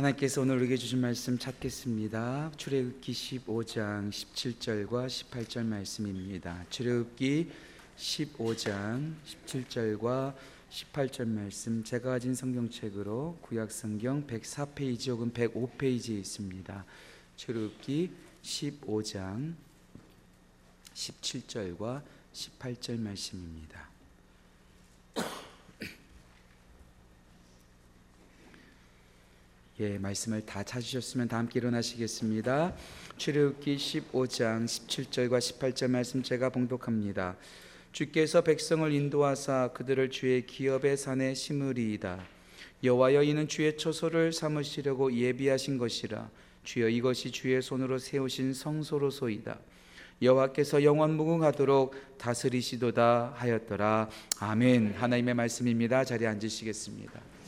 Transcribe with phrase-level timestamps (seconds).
[0.00, 2.52] 하나님께서 오늘 우리에게 주신 말씀 찾겠습니다.
[2.56, 6.64] 출애굽기 15장 17절과 18절 말씀입니다.
[6.70, 7.50] 출애굽기
[7.98, 9.14] 15장
[9.46, 10.34] 17절과
[10.70, 16.84] 18절 말씀 제가 가진 성경책으로 구약 성경 104페이지 혹은 105페이지에 있습니다.
[17.36, 18.10] 출애굽기
[18.42, 19.54] 15장
[20.94, 23.89] 17절과 18절 말씀입니다.
[29.80, 32.74] 예, 말씀을 다 찾으셨으면 다 함께 일어나시겠습니다.
[33.16, 37.38] 출애굽기 15장 17절과 18절 말씀 제가 봉독합니다.
[37.90, 42.22] 주께서 백성을 인도하사 그들을 주의 기업의 산에 심으리이다.
[42.84, 46.28] 여호와여 이는 주의 처소를 삼으시려고 예비하신 것이라.
[46.62, 49.58] 주여 이것이 주의 손으로 세우신 성소로소이다.
[50.20, 54.10] 여호와께서 영원 무궁하도록 다스리시도다 하였더라.
[54.40, 54.96] 아멘.
[54.98, 56.04] 하나님의 말씀입니다.
[56.04, 57.39] 자리에 앉으시겠습니다.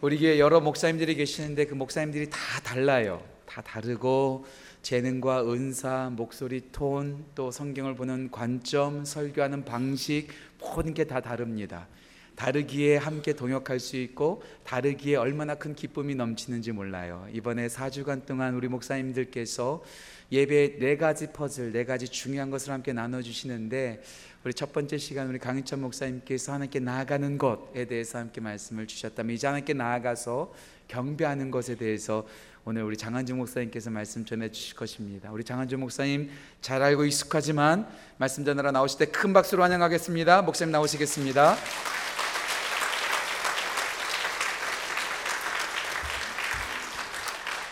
[0.00, 3.22] 우리 교회 여러 목사님들이 계시는데 그 목사님들이 다 달라요.
[3.44, 4.46] 다 다르고
[4.80, 11.86] 재능과 은사, 목소리 톤, 또 성경을 보는 관점, 설교하는 방식 모든 게 다 다릅니다.
[12.34, 17.28] 다르기에 함께 동역할 수 있고 다르기에 얼마나 큰 기쁨이 넘치는지 몰라요.
[17.34, 19.84] 이번에 4주간 동안 우리 목사님들께서
[20.32, 24.02] 예배 네 가지 퍼즐, 네 가지 중요한 것을 함께 나눠 주시는데
[24.44, 29.46] 우리 첫 번째 시간 우리 강희천 목사님께서 하나님께 나아가는 것에 대해서 함께 말씀을 주셨다면 이제
[29.46, 30.54] 하나님께 나아가서
[30.88, 32.26] 경배하는 것에 대해서
[32.64, 35.32] 오늘 우리 장한주 목사님께서 말씀 전해 주실 것입니다.
[35.32, 40.42] 우리 장한주 목사님 잘 알고 익숙하지만 말씀 전하러 나오실 때 큰 박수로 환영하겠습니다.
[40.42, 41.56] 목사님 나오시겠습니다.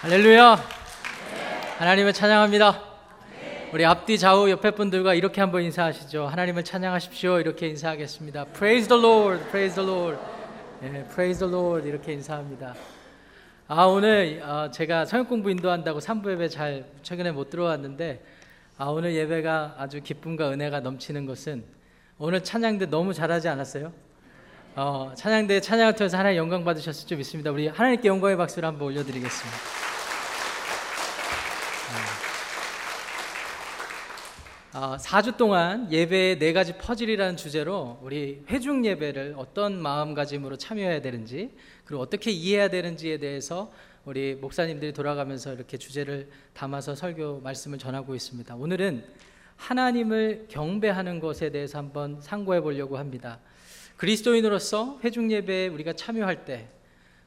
[0.01, 0.78] 할렐루야.
[1.79, 2.83] 하나님을 찬양합니다.
[3.73, 6.27] 우리 앞뒤 좌우 옆에 분들과 이렇게 한번 인사하시죠.
[6.27, 7.39] 하나님을 찬양하십시오.
[7.39, 8.47] 이렇게 인사하겠습니다.
[8.47, 9.45] Praise the Lord.
[9.45, 10.21] Praise the Lord.
[10.83, 12.75] 예, Praise the Lord 이렇게 인사합니다.
[13.69, 18.25] 아 오늘 어, 제가 성역 공부 인도한다고 3부 예배 잘 최근에 못 들어왔는데
[18.77, 21.63] 아 오늘 예배가 아주 기쁨과 은혜가 넘치는 것은
[22.19, 23.93] 오늘 찬양대 너무 잘하지 않았어요?
[24.75, 27.53] 어, 찬양대 찬양을 통해서 하나님 영광 받으셨을 줄 믿습니다.
[27.53, 29.98] 우리 하나님께 영광의 박수를 한번 올려드리겠습니다.
[34.79, 41.51] 4주 동안 예배의 네 가지 퍼즐이라는 주제로 우리 회중 예배를 어떤 마음가짐으로 참여해야 되는지
[41.85, 43.73] 그리고 어떻게 이해해야 되는지에 대해서
[44.05, 48.55] 우리 목사님들이 돌아가면서 이렇게 주제를 담아서 설교 말씀을 전하고 있습니다.
[48.55, 49.05] 오늘은
[49.57, 53.41] 하나님을 경배하는 것에 대해서 한번 상고해 보려고 합니다.
[53.97, 56.69] 그리스도인으로서 회중 예배에 우리가 참여할 때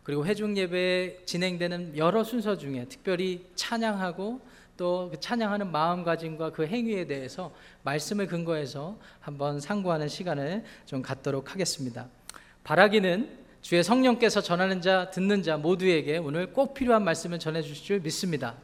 [0.04, 4.40] 그리고 회중 예배에 진행되는 여러 순서 중에 특별히 찬양하고
[4.78, 7.52] 또그 찬양하는 마음가짐과 그 행위에 대해서
[7.84, 12.08] 말씀을 근거해서 한번 상고하는 시간을 좀 갖도록 하겠습니다.
[12.64, 18.00] 바라기는 주의 성령께서 전하는 자, 듣는 자 모두에게 오늘 꼭 필요한 말씀을 전해 주실 줄
[18.00, 18.56] 믿습니다.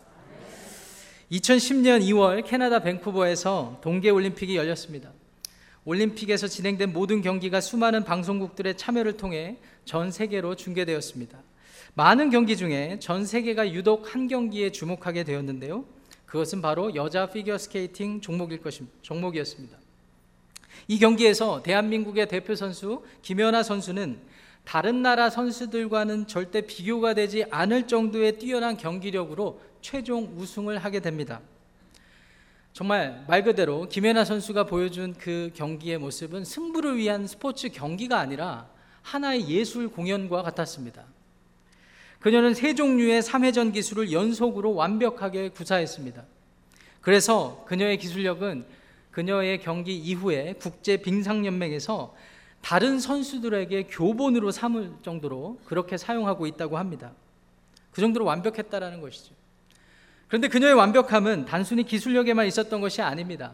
[1.31, 5.11] 2010년 2월 캐나다 밴쿠버에서 동계 올림픽이 열렸습니다.
[5.85, 11.37] 올림픽에서 진행된 모든 경기가 수많은 방송국들의 참여를 통해 전 세계로 중계되었습니다.
[11.93, 15.85] 많은 경기 중에 전 세계가 유독 한 경기에 주목하게 되었는데요.
[16.27, 18.95] 그것은 바로 여자 피겨 스케이팅 종목일 것입니다.
[19.01, 19.77] 종목이었습니다.
[20.89, 24.19] 이 경기에서 대한민국의 대표 선수 김연아 선수는
[24.63, 31.41] 다른 나라 선수들과는 절대 비교가 되지 않을 정도의 뛰어난 경기력으로 최종 우승을 하게 됩니다.
[32.73, 38.69] 정말 말 그대로 김연아 선수가 보여준 그 경기의 모습은 승부를 위한 스포츠 경기가 아니라
[39.01, 41.05] 하나의 예술 공연과 같았습니다.
[42.19, 46.23] 그녀는 세 종류의 3회전 기술을 연속으로 완벽하게 구사했습니다.
[47.01, 48.65] 그래서 그녀의 기술력은
[49.11, 52.15] 그녀의 경기 이후에 국제 빙상연맹에서
[52.61, 57.13] 다른 선수들에게 교본으로 삼을 정도로 그렇게 사용하고 있다고 합니다.
[57.91, 59.33] 그 정도로 완벽했다라는 것이죠.
[60.27, 63.53] 그런데 그녀의 완벽함은 단순히 기술력에만 있었던 것이 아닙니다.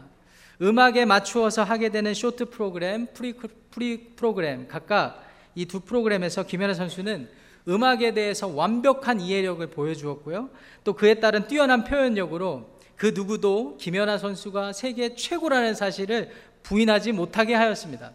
[0.60, 3.34] 음악에 맞추어서 하게 되는 쇼트 프로그램, 프리,
[3.70, 5.22] 프리 프로그램 각각
[5.54, 7.28] 이 두 프로그램에서 김연아 선수는
[7.66, 10.50] 음악에 대해서 완벽한 이해력을 보여주었고요.
[10.84, 16.30] 또 그에 따른 뛰어난 표현력으로 그 누구도 김연아 선수가 세계 최고라는 사실을
[16.62, 18.12] 부인하지 못하게 하였습니다.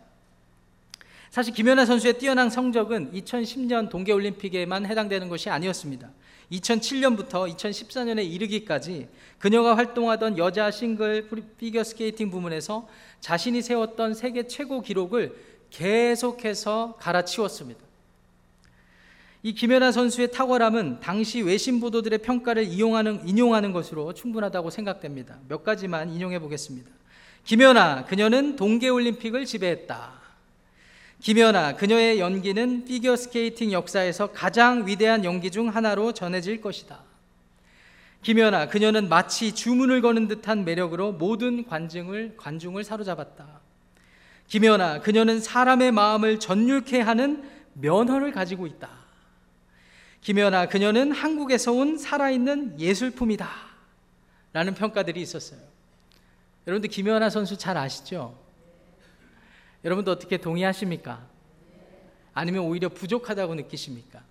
[1.29, 6.09] 사실 김연아 선수의 뛰어난 성적은 2010년 동계올림픽에만 해당되는 것이 아니었습니다.
[6.51, 9.07] 2007년부터 2014년에 이르기까지
[9.37, 12.87] 그녀가 활동하던 여자 싱글 피겨 스케이팅 부문에서
[13.19, 15.35] 자신이 세웠던 세계 최고 기록을
[15.69, 17.88] 계속해서 갈아치웠습니다.
[19.41, 25.37] 이 김연아 선수의 탁월함은 당시 외신 보도들의 평가를 이용하는, 인용하는 것으로 충분하다고 생각됩니다.
[25.47, 26.89] 몇 가지만 인용해 보겠습니다.
[27.45, 30.19] 김연아, 그녀는 동계올림픽을 지배했다.
[31.21, 36.99] 김연아 그녀의 연기는 피겨 스케이팅 역사에서 가장 위대한 연기 중 하나로 전해질 것이다.
[38.21, 43.61] 김연아 그녀는 마치 주문을 거는 듯한 매력으로 모든 관중을 관중을 사로잡았다.
[44.47, 47.43] 김연아 그녀는 사람의 마음을 전율케 하는
[47.73, 48.98] 면허를 가지고 있다.
[50.21, 53.49] 김연아 그녀는 한국에서 온 살아있는 예술품이다.
[54.53, 55.59] 라는 평가들이 있었어요.
[56.67, 58.37] 여러분들 김연아 선수 잘 아시죠?
[59.83, 61.25] 여러분도 어떻게 동의하십니까?
[62.33, 64.23] 아니면 오히려 부족하다고 느끼십니까?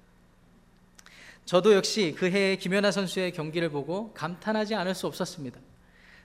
[1.44, 5.58] 저도 역시 그 해에 김연아 선수의 경기를 보고 감탄하지 않을 수 없었습니다.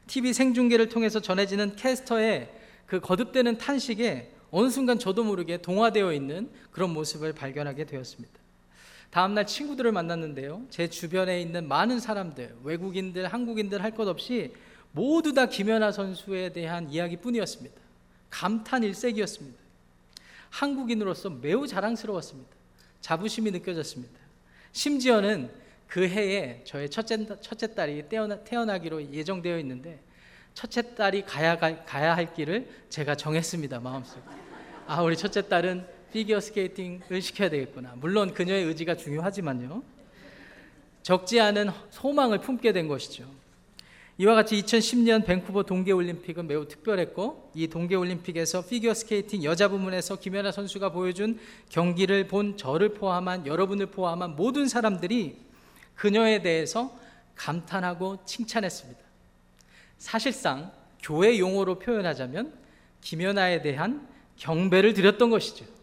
[0.07, 2.54] TV 생중계를 통해서 전해지는 캐스터의
[2.86, 8.43] 그 거듭되는 탄식에 어느 순간 저도 모르게 동화되어 있는 그런 모습을 발견하게 되었습니다.
[9.13, 10.65] 다음날 친구들을 만났는데요.
[10.71, 14.56] 제 주변에 있는 많은 사람들, 외국인들, 한국인들 할 것 없이
[14.92, 17.80] 모두 다 김연아 선수에 대한 이야기뿐이었습니다.
[18.31, 19.60] 감탄 일색이었습니다.
[20.50, 22.50] 한국인으로서 매우 자랑스러웠습니다.
[23.01, 24.19] 자부심이 느껴졌습니다.
[24.71, 25.51] 심지어는
[25.88, 30.01] 그 해에 저의 첫째, 첫째 딸이 태어나, 태어나기로 예정되어 있는데
[30.56, 33.80] 첫째 딸이 가야, 가, 가야 할 길을 제가 정했습니다.
[33.80, 34.24] 마음속에.
[34.88, 37.94] 아, 우리 첫째 딸은 피겨 스케이팅을 시켜야 되겠구나.
[37.95, 39.81] 물론 그녀의 의지가 중요하지만요.
[41.01, 43.25] 적지 않은 소망을 품게 된 것이죠.
[44.19, 50.92] 이와 같이 2010년 밴쿠버 동계올림픽은 매우 특별했고 이 동계올림픽에서 피겨 스케이팅 여자 부문에서 김연아 선수가
[50.92, 51.39] 보여준
[51.69, 55.38] 경기를 본 저를 포함한 여러분을 포함한 모든 사람들이
[55.95, 56.95] 그녀에 대해서
[57.36, 59.01] 감탄하고 칭찬했습니다.
[59.98, 60.71] 사실상
[61.01, 62.54] 교회 용어로 표현하자면
[63.01, 64.07] 김연아에 대한
[64.38, 65.74] 경배를 드렸던 것이죠.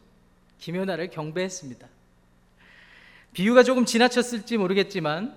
[0.60, 1.88] 김연아를 경배했습니다.
[3.32, 5.36] 비유가 조금 지나쳤을지 모르겠지만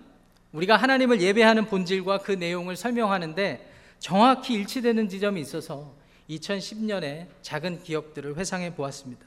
[0.52, 5.94] 우리가 하나님을 예배하는 본질과 그 내용을 설명하는데 정확히 일치되는 지점이 있어서
[6.30, 9.26] 2010년에 작은 기억들을 회상해 보았습니다.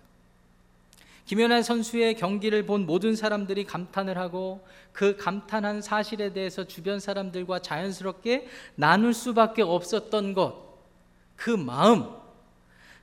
[1.27, 8.47] 김연아 선수의 경기를 본 모든 사람들이 감탄을 하고 그 감탄한 사실에 대해서 주변 사람들과 자연스럽게
[8.77, 10.79] 나눌 수밖에 없었던 것,
[11.35, 12.07] 그 마음,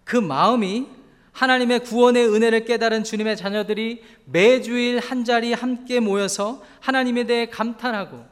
[0.06, 0.88] 그 마음이
[1.33, 8.24] 하나님의 구원의 은혜를 깨달은 주님의 자녀들이 매주일 한 자리 함께 모여서 하나님에 대해 감탄하고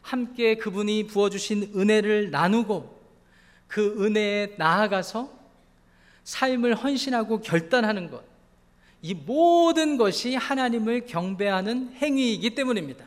[0.00, 2.96] 함께 그분이 부어주신 은혜를 나누고
[3.66, 5.28] 그 은혜에 나아가서
[6.22, 8.24] 삶을 헌신하고 결단하는 것.
[9.02, 13.04] 이 모든 것이 하나님을 경배하는 행위이기 때문입니다.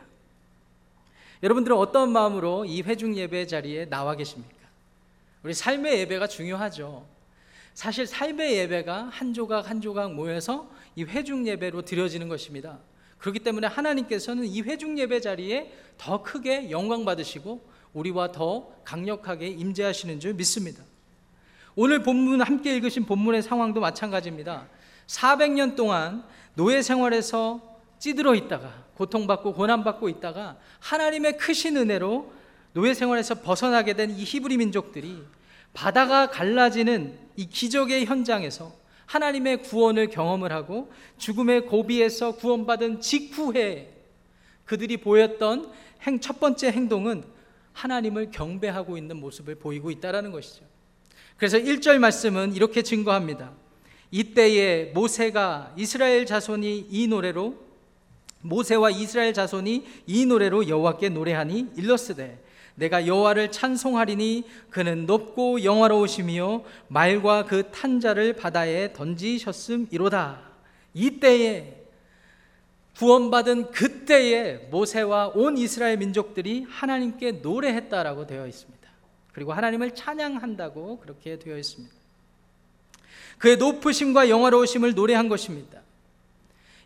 [1.41, 4.53] 여러분들은 어떤 마음으로 이 회중 예배 자리에 나와 계십니까?
[5.43, 7.05] 우리 삶의 예배가 중요하죠.
[7.79, 12.77] 사실 삶의 예배가 한 조각 한 조각 모여서 이 회중 예배로 드려지는 것입니다.
[13.19, 20.19] 그렇기 때문에 하나님께서는 이 회중 예배 자리에 더 크게 영광 받으시고 우리와 더 강력하게 임재하시는
[20.19, 20.83] 줄 믿습니다.
[21.73, 24.67] 오늘 본문 함께 읽으신 본문의 상황도 마찬가지입니다.
[25.07, 26.25] 400년 동안
[26.55, 27.61] 노예 생활에서
[27.97, 32.29] 찌들어 있다가 고통받고 고난받고 있다가 하나님의 크신 은혜로
[32.73, 35.23] 노예 생활에서 벗어나게 된 이 히브리 민족들이
[35.73, 38.73] 바다가 갈라지는 이 기적의 현장에서
[39.05, 43.95] 하나님의 구원을 경험을 하고 죽음의 고비에서 구원받은 직후에
[44.65, 45.71] 그들이 보였던
[46.03, 47.23] 행, 첫 번째 행동은
[47.73, 50.65] 하나님을 경배하고 있는 모습을 보이고 있다라는 것이죠.
[51.37, 53.53] 그래서 1절 말씀은 이렇게 증거합니다.
[54.11, 57.55] 이때에 모세가 이스라엘 자손이 이 노래로
[58.41, 62.43] 모세와 이스라엘 자손이 이 노래로 여호와께 노래하니 일러스되
[62.79, 70.39] 내가 여호와를 찬송하리니 그는 높고 영화로우시며 말과 그 탄자를 바다에 던지셨음이로다.
[70.93, 71.75] 이때에
[72.95, 78.89] 구원받은 그때에 모세와 온 이스라엘 민족들이 하나님께 노래했다라고 되어 있습니다.
[79.33, 81.93] 그리고 하나님을 찬양한다고 그렇게 되어 있습니다.
[83.37, 85.81] 그의 높으심과 영화로우심을 노래한 것입니다.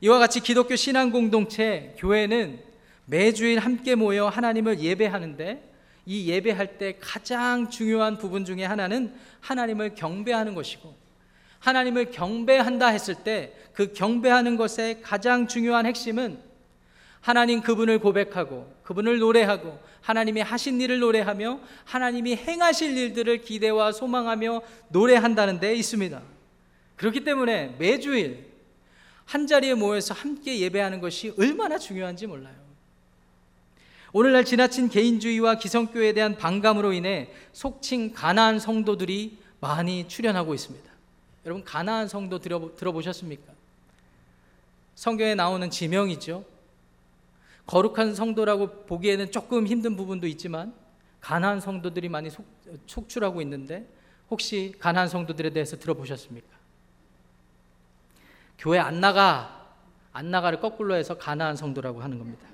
[0.02, 2.60] 이와 같이 기독교 신앙 공동체 교회는
[3.06, 5.73] 매주일 함께 모여 하나님을 예배하는데
[6.06, 10.96] 이 예배할 때 가장 중요한 부분 중에 하나는 하나님을 경배하는 것이고
[11.60, 16.40] 하나님을 경배한다 했을 때 그 경배하는 것의 가장 중요한 핵심은
[17.20, 25.60] 하나님 그분을 고백하고 그분을 노래하고 하나님이 하신 일을 노래하며 하나님이 행하실 일들을 기대와 소망하며 노래한다는
[25.60, 26.22] 데 있습니다.
[26.98, 28.52] 그렇기 때문에 매주일
[29.26, 32.56] 한 자리에 모여서 함께 예배하는 것이 얼마나 중요한지 몰라요.
[34.16, 40.92] 오늘날 지나친 개인주의와 기성교에 대한 반감으로 인해 속칭 가나안 성도들이 많이 출현하고 있습니다.
[41.46, 43.52] 여러분 가나안 성도 들어보셨습니까?
[44.94, 46.46] 성경에 나오는 지명이죠.
[47.66, 50.76] 거룩한 성도라고 보기에는 조금 힘든 부분도 있지만
[51.20, 52.46] 가나안 성도들이 많이 속,
[52.86, 53.88] 속출하고 있는데
[54.30, 56.48] 혹시 가나안 성도들에 대해서 들어보셨습니까?
[58.60, 59.72] 교회 안 나가
[60.12, 62.53] 안 나가를 거꾸로 해서 가나안 성도라고 하는 겁니다.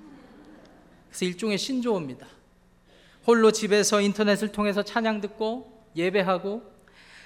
[1.10, 2.26] 그래서 일종의 신조어입니다.
[3.26, 6.62] 홀로 집에서 인터넷을 통해서 찬양 듣고 예배하고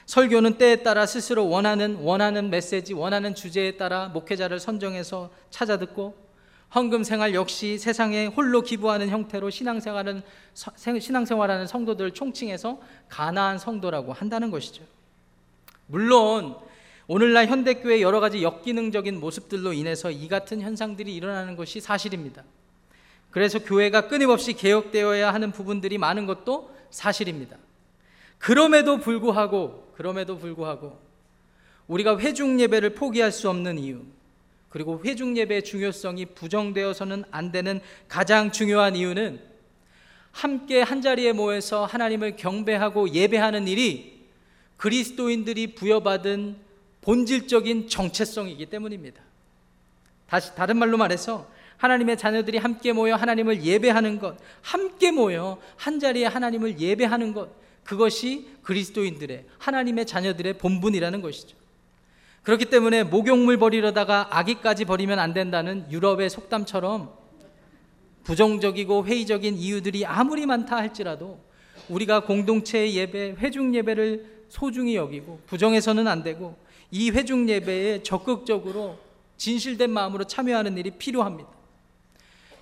[0.07, 6.15] 설교는 때에 따라 스스로 원하는 원하는 메시지, 원하는 주제에 따라 목회자를 선정해서 찾아 듣고
[6.75, 10.23] 헌금 생활 역시 세상에 홀로 기부하는 형태로 신앙생활은
[11.01, 14.83] 신앙생활하는 성도들을 총칭해서 가나안 성도라고 한다는 것이죠.
[15.87, 16.57] 물론
[17.07, 22.43] 오늘날 현대교회 여러 가지 역기능적인 모습들로 인해서 이 같은 현상들이 일어나는 것이 사실입니다.
[23.35, 27.57] 그래서 교회가 끊임없이 개혁되어야 하는 부분들이 많은 것도 사실입니다.
[28.39, 30.97] 그럼에도 불구하고 그럼에도 불구하고
[31.89, 34.03] 우리가 회중 예배를 포기할 수 없는 이유
[34.69, 39.41] 그리고 회중 예배의 중요성이 부정되어서는 안 되는 가장 중요한 이유는
[40.31, 44.29] 함께 한 자리에 모여서 하나님을 경배하고 예배하는 일이
[44.77, 46.55] 그리스도인들이 부여받은
[47.01, 49.21] 본질적인 정체성이기 때문입니다.
[50.29, 56.27] 다시 다른 말로 말해서 하나님의 자녀들이 함께 모여 하나님을 예배하는 것, 함께 모여 한 자리에
[56.27, 57.51] 하나님을 예배하는 것,
[57.85, 61.57] 그것이 그리스도인들의 하나님의 자녀들의 본분이라는 것이죠.
[62.43, 67.11] 그렇기 때문에 목욕물 버리려다가 아기까지 버리면 안 된다는 유럽의 속담처럼
[68.25, 71.41] 부정적이고 회의적인 이유들이 아무리 많다 할지라도
[71.89, 76.57] 우리가 공동체의 예배, 회중 예배를 소중히 여기고 부정해서는 안 되고
[76.91, 78.99] 이 회중 예배에 적극적으로
[79.37, 81.51] 진실된 마음으로 참여하는 일이 필요합니다.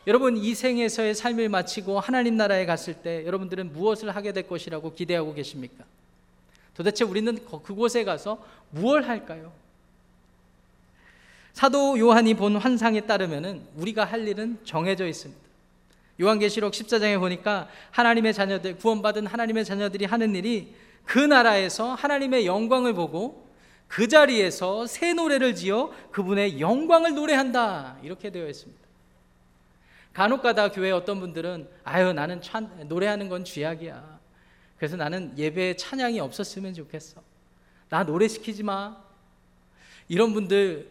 [0.06, 5.32] 여러분 이 생에서의 삶을 마치고 하나님 나라에 갔을 때 여러분들은 무엇을 하게 될 것이라고 기대하고
[5.34, 5.84] 계십니까?
[6.74, 9.52] 도대체 우리는 거- 그곳에 가서 무엇을 할까요?
[11.52, 15.40] 사도 요한이 본 환상에 따르면은 우리가 할 일은 정해져 있습니다.
[16.20, 23.46] 요한계시록 14장에 보니까 하나님의 자녀들 구원받은 하나님의 자녀들이 하는 일이 그 나라에서 하나님의 영광을 보고
[23.86, 28.81] 그 자리에서 새 노래를 지어 그분의 영광을 노래한다 이렇게 되어 있습니다.
[30.12, 34.20] 간혹가다 교회 어떤 분들은 아유 나는 찬, 노래하는 건 쥐약이야.
[34.76, 37.22] 그래서 나는 예배에 찬양이 없었으면 좋겠어.
[37.88, 38.96] 나 노래 시키지 마.
[40.08, 40.90] 이런 분들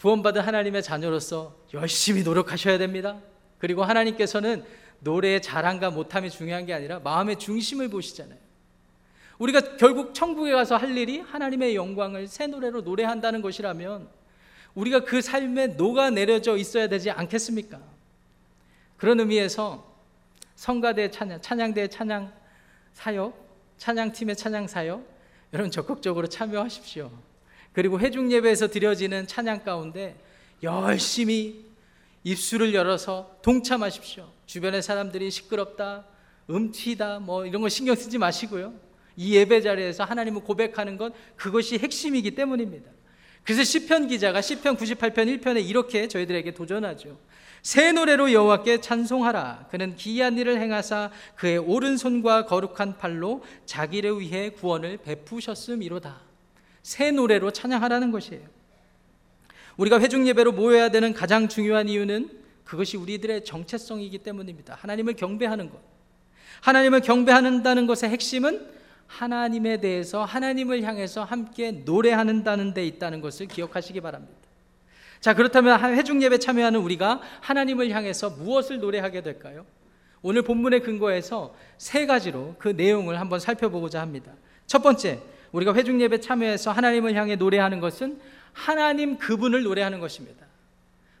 [0.00, 3.18] 구원받은 하나님의 자녀로서 열심히 노력하셔야 됩니다.
[3.58, 4.64] 그리고 하나님께서는
[5.00, 8.38] 노래의 잘함과 못함이 중요한 게 아니라 마음의 중심을 보시잖아요.
[9.38, 14.08] 우리가 결국 천국에 가서 할 일이 하나님의 영광을 새 노래로 노래한다는 것이라면
[14.74, 17.93] 우리가 그 삶에 녹아 내려져 있어야 되지 않겠습니까?
[19.04, 19.84] 그런 의미에서
[20.54, 22.32] 성가대 찬양, 찬양대 찬양
[22.94, 23.36] 사역,
[23.76, 25.06] 찬양팀의 찬양 사역
[25.52, 27.10] 여러분 적극적으로 참여하십시오.
[27.74, 30.18] 그리고 회중 예배에서 드려지는 찬양 가운데
[30.62, 31.66] 열심히
[32.22, 34.26] 입술을 열어서 동참하십시오.
[34.46, 36.06] 주변의 사람들이 시끄럽다,
[36.48, 38.72] 음치다, 뭐 이런 거 신경 쓰지 마시고요.
[39.16, 42.90] 이 예배 자리에서 하나님을 고백하는 것 그것이 핵심이기 때문입니다.
[43.44, 47.18] 그래서 시편 기자가 시편 98편 1편에 이렇게 저희들에게 도전하죠.
[47.64, 49.68] 새 노래로 여호와께 찬송하라.
[49.70, 56.20] 그는 기이한 일을 행하사 그의 오른손과 거룩한 팔로 자기를 위해 구원을 베푸셨음이로다.
[56.82, 58.42] 새 노래로 찬양하라는 것이에요.
[59.78, 62.28] 우리가 회중 예배로 모여야 되는 가장 중요한 이유는
[62.64, 64.76] 그것이 우리들의 정체성이기 때문입니다.
[64.78, 65.80] 하나님을 경배하는 것.
[66.60, 68.68] 하나님을 경배한다는 것의 핵심은
[69.06, 74.43] 하나님에 대해서 하나님을 향해서 함께 노래하는다는 데 있다는 것을 기억하시기 바랍니다.
[75.24, 79.64] 자, 그렇다면 회중 예배 참여하는 우리가 하나님을 향해서 무엇을 노래하게 될까요?
[80.20, 84.32] 오늘 본문의 근거에서 세 가지로 그 내용을 한번 살펴보고자 합니다.
[84.66, 88.20] 첫 번째, 우리가 회중 예배 참여해서 하나님을 향해 노래하는 것은
[88.52, 90.44] 하나님 그분을 노래하는 것입니다.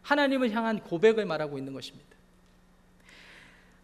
[0.02, 2.10] 하나님을 향한 고백을 말하고 있는 것입니다.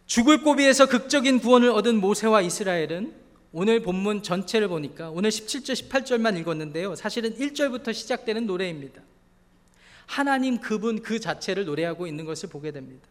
[0.05, 3.11] 죽을 고비에서 극적인 구원을 얻은 모세와 이스라엘은
[3.53, 6.93] 오늘 본문 전체를 보니까 오늘 17절 18절만 읽었는데요.
[6.93, 9.01] 사실은 1절부터 시작되는 노래입니다.
[10.11, 13.07] 하나님 그분 그 자체를 노래하고 있는 것을 보게 됩니다.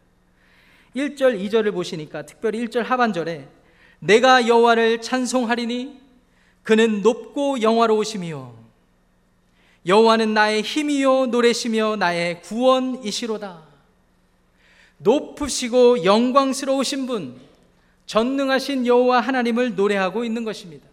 [0.95, 3.47] 1절 2절을 보시니까 특별히 1절 하반절에
[3.97, 5.99] 내가 여호와를 찬송하리니
[6.61, 8.53] 그는 높고 영화로우시며
[9.87, 13.63] 여호와는 나의 힘이요 노래시며 나의 구원이시로다.
[14.99, 17.41] 높으시고 영광스러우신 분,
[18.05, 20.90] 전능하신 여호와 하나님을 노래하고 있는 것입니다.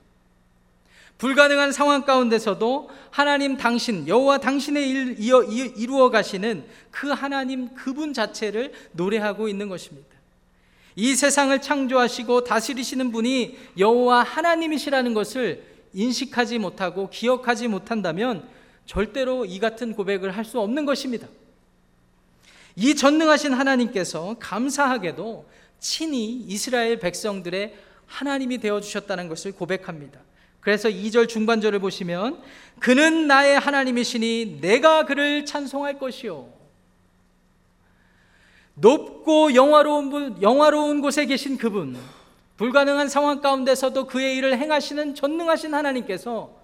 [1.19, 8.13] 불가능한 상황 가운데서도 하나님 당신, 여호와 당신의 일 이어, 이- 이루어 가시는 그 하나님 그분
[8.13, 10.07] 자체를 노래하고 있는 것입니다.
[10.95, 18.49] 이 세상을 창조하시고 다스리시는 분이 여호와 하나님이시라는 것을 인식하지 못하고 기억하지 못한다면
[18.87, 21.27] 절대로 이 같은 고백을 할 수 없는 것입니다.
[22.77, 25.47] 이 전능하신 하나님께서 감사하게도
[25.81, 27.75] 친히 이스라엘 백성들의
[28.07, 30.21] 하나님이 되어 주셨다는 것을 고백합니다.
[30.69, 32.43] 그래서 2절 중반절을 보시면
[32.79, 36.47] 그는 나의 하나님이시니 내가 그를 찬송할 것이요.
[38.75, 41.97] 높고 영화로운 분, 영화로운 곳에 계신 그분,
[42.59, 46.55] 불가능한 상황 가운데서도 그의 일을 행하시는 전능하신 하나님께서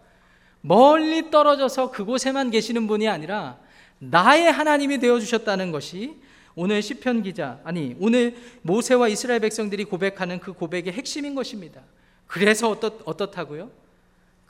[0.60, 3.56] 멀리 떨어져서 그곳에만 계시는 분이 아니라
[4.00, 6.16] 나의 하나님이 되어 주셨다는 것이
[6.54, 11.80] 오늘 시편 기자 아니 오늘 모세와 이스라엘 백성들이 고백하는 그 고백의 핵심인 것입니다.
[12.26, 13.83] 그래서 어떻 어떻다고요?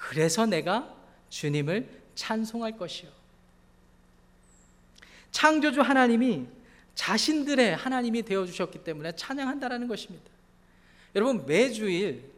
[0.09, 0.95] 그래서 내가
[1.31, 3.09] 주님을 찬송할 것이요.
[5.31, 6.47] 창조주 하나님이
[6.95, 10.27] 자신들의 하나님이 되어 주셨기 때문에 찬양한다라는 것입니다.
[11.17, 12.31] 여러분 매주일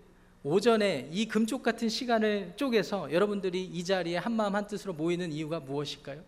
[0.45, 6.23] 오전에 이 금쪽 같은 시간을 쪼개서 여러분들이 이 자리에 한마음 한뜻으로 모이는 이유가 무엇일까요?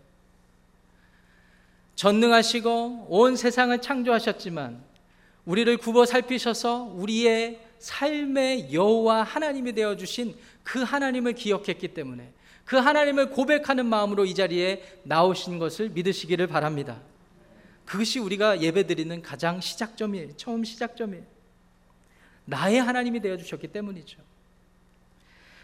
[1.94, 4.82] 전능하시고 온 세상을 창조하셨지만
[5.44, 10.36] 우리를 굽어 살피셔서 우리의 삶의 여호와 하나님이 되어 주신
[10.68, 12.30] 그 하나님을 기억했기 때문에
[12.66, 17.00] 그 하나님을 고백하는 마음으로 이 자리에 나오신 것을 믿으시기를 바랍니다.
[17.86, 20.36] 그것이 우리가 예배드리는 가장 시작점이에요.
[20.36, 21.24] 처음 시작점이에요.
[22.44, 24.18] 나의 하나님이 되어 주셨기 때문이죠.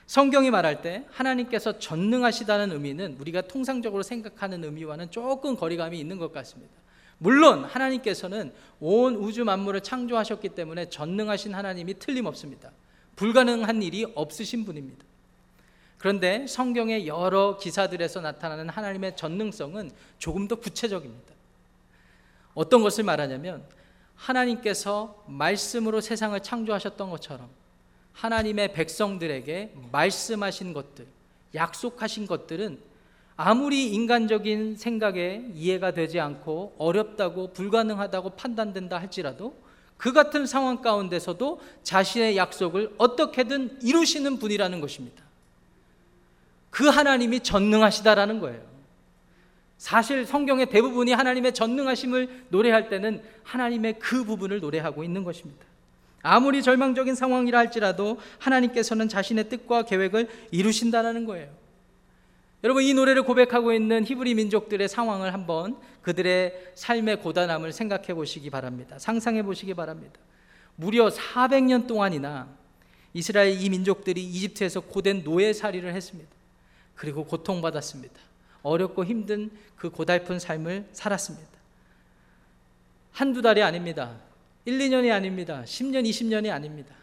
[0.07, 6.73] 성경이 말할 때 하나님께서 전능하시다는 의미는 우리가 통상적으로 생각하는 의미와는 조금 거리감이 있는 것 같습니다.
[7.19, 12.73] 물론 하나님께서는 온 우주 만물을 창조하셨기 때문에 전능하신 하나님이 틀림없습니다.
[13.17, 15.05] 불가능한 일이 없으신 분입니다.
[15.99, 21.33] 그런데 성경의 여러 기사들에서 나타나는 하나님의 전능성은 조금 더 구체적입니다.
[22.55, 23.65] 어떤 것을 말하냐면
[24.15, 27.49] 하나님께서 말씀으로 세상을 창조하셨던 것처럼
[28.13, 31.07] 하나님의 백성들에게 말씀하신 것들,
[31.55, 32.81] 약속하신 것들은
[33.37, 39.57] 아무리 인간적인 생각에 이해가 되지 않고 어렵다고 불가능하다고 판단된다 할지라도
[39.97, 45.23] 그 같은 상황 가운데서도 자신의 약속을 어떻게든 이루시는 분이라는 것입니다.
[46.71, 48.61] 그 하나님이 전능하시다라는 거예요.
[49.79, 55.65] 사실 성경의 대부분이 하나님의 전능하심을 노래할 때는 하나님의 그 부분을 노래하고 있는 것입니다.
[56.23, 61.64] 아무리 절망적인 상황이라 할지라도 하나님께서는 자신의 뜻과 계획을 이루신다는 거예요.
[62.65, 68.99] 여러분 이 노래를 고백하고 있는 히브리 민족들의 상황을 한번 그들의 삶의 고단함을 생각해 보시기 바랍니다.
[68.99, 70.19] 상상해 보시기 바랍니다.
[70.75, 72.49] 무려 400년 동안이나
[73.13, 76.31] 이스라엘 이 민족들이 이집트에서 고된 노예살이를 했습니다.
[76.95, 78.15] 그리고 고통받았습니다.
[78.63, 81.51] 어렵고 힘든 그 고달픈 삶을 살았습니다.
[83.13, 84.17] 한두 달이 아닙니다.
[84.65, 85.63] 1, 2년이 아닙니다.
[85.67, 86.95] 10년, 20년이 아닙니다.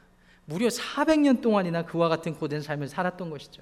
[0.46, 3.62] 무려 400년 동안이나 그와 같은 고된 삶을 살았던 것이죠.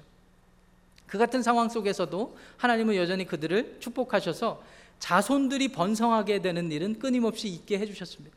[1.10, 4.62] 그 같은 상황 속에서도 하나님은 여전히 그들을 축복하셔서
[5.00, 8.36] 자손들이 번성하게 되는 일은 끊임없이 있게 해주셨습니다.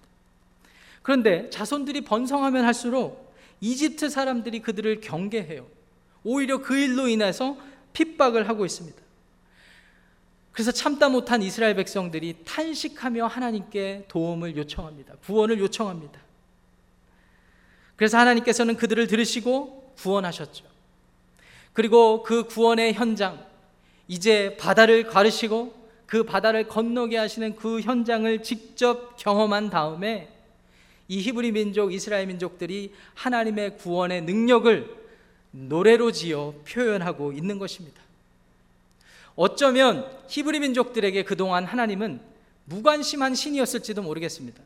[1.04, 3.32] 그런데 자손들이 번성하면 할수록
[3.62, 5.68] 이집트 사람들이 그들을 경계해요.
[6.24, 7.58] 오히려 그 일로 인해서
[7.94, 9.00] 핍박을 하고 있습니다.
[10.52, 15.18] 그래서 참다 못한 이스라엘 백성들이 탄식하며 하나님께 도움을 요청합니다.
[15.26, 16.20] 구원을 요청합니다.
[17.98, 20.73] 그래서 하나님께서는 그들을 들으시고 구원하셨죠.
[21.74, 23.44] 그리고 그 구원의 현장,
[24.08, 25.74] 이제 바다를 가르시고
[26.06, 30.30] 그 바다를 건너게 하시는 그 현장을 직접 경험한 다음에
[31.08, 35.04] 이 히브리 민족, 이스라엘 민족들이 하나님의 구원의 능력을
[35.52, 38.02] 노래로 지어 표현하고 있는 것입니다.
[39.36, 42.22] 어쩌면 히브리 민족들에게 그동안 하나님은
[42.66, 44.62] 무관심한 신이었을지도 모르겠습니다.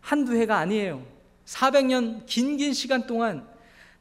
[0.00, 1.04] 한두 해가 아니에요.
[1.46, 3.46] 400년 긴긴 시간 동안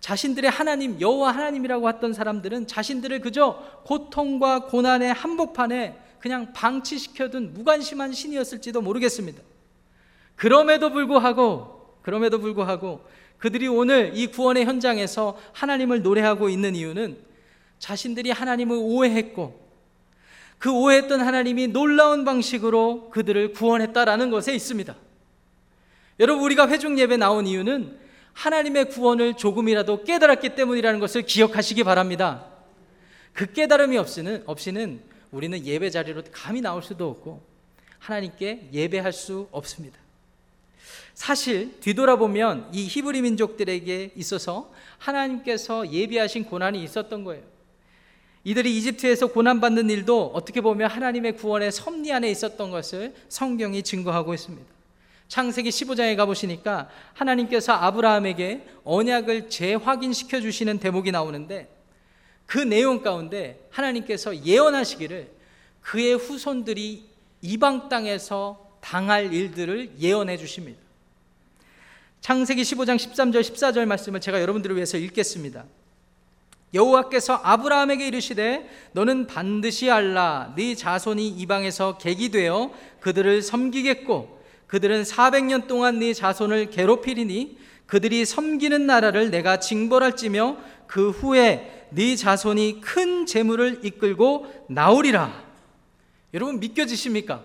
[0.02, 8.82] 자신들의 하나님 여호와 하나님이라고 했던 사람들은 자신들을 그저 고통과 고난의 한복판에 그냥 방치시켜둔 무관심한 신이었을지도
[8.82, 9.42] 모르겠습니다.
[10.36, 13.06] 그럼에도 불구하고 그럼에도 불구하고
[13.38, 17.18] 그들이 오늘 이 구원의 현장에서 하나님을 노래하고 있는 이유는
[17.78, 19.62] 자신들이 하나님을 오해했고
[20.58, 24.96] 그 오해했던 하나님이 놀라운 방식으로 그들을 구원했다라는 것에 있습니다.
[26.20, 28.01] 여러분 우리가 회중 예배 나온 이유는
[28.34, 32.46] 하나님의 구원을 조금이라도 깨달았기 때문이라는 것을 기억하시기 바랍니다.
[33.34, 37.42] 그 깨달음이 없이는 없이는 우리는 예배 자리로 감히 나올 수도 없고
[38.00, 40.00] 하나님께 예배할 수 없습니다.
[41.14, 47.44] 사실 뒤돌아보면 이 히브리 민족들에게 있어서 하나님께서 예비하신 고난이 있었던 거예요.
[48.44, 54.71] 이들이 이집트에서 고난받는 일도 어떻게 보면 하나님의 구원의 섭리 안에 있었던 것을 성경이 증거하고 있습니다.
[55.32, 61.74] 창세기 15장에 가보시니까 하나님께서 아브라함에게 언약을 재확인시켜 주시는 대목이 나오는데
[62.46, 65.32] 그 내용 가운데 하나님께서 예언하시기를
[65.80, 67.06] 그의 후손들이
[67.42, 70.78] 이방 땅에서 당할 일들을 예언해 주십니다.
[72.20, 75.64] 창세기 15장 13절 14절 말씀을 제가 여러분들을 위해서 읽겠습니다.
[76.74, 84.41] 여호와께서 아브라함에게 이르시되 너는 반드시 알라 네 자손이 이방에서 객이 되어 그들을 섬기겠고
[84.72, 87.58] 그들은 400년 동안 네 자손을 괴롭히리니
[87.88, 90.56] 그들이 섬기는 나라를 내가 징벌할지며
[90.88, 95.44] 그 후에 네 자손이 큰 재물을 이끌고 나오리라.
[96.34, 97.44] 여러분 믿겨지십니까?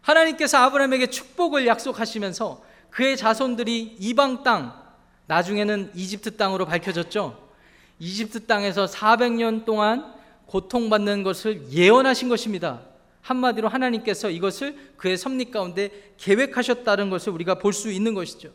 [0.00, 4.82] 하나님께서 아브라함에게 축복을 약속하시면서 그의 자손들이 이방 땅
[5.26, 7.50] 나중에는 이집트 땅으로 밝혀졌죠.
[7.98, 10.14] 이집트 땅에서 400년 동안
[10.46, 12.80] 고통받는 것을 예언하신 것입니다.
[13.22, 18.50] 한마디로 하나님께서 이것을 그의 섭리 가운데 계획하셨다는 것을 우리가 볼 수 있는 것이죠.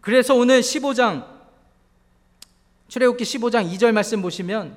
[0.00, 1.26] 그래서 오늘 15장
[2.88, 4.76] 출애굽기 15장 2절 말씀 보시면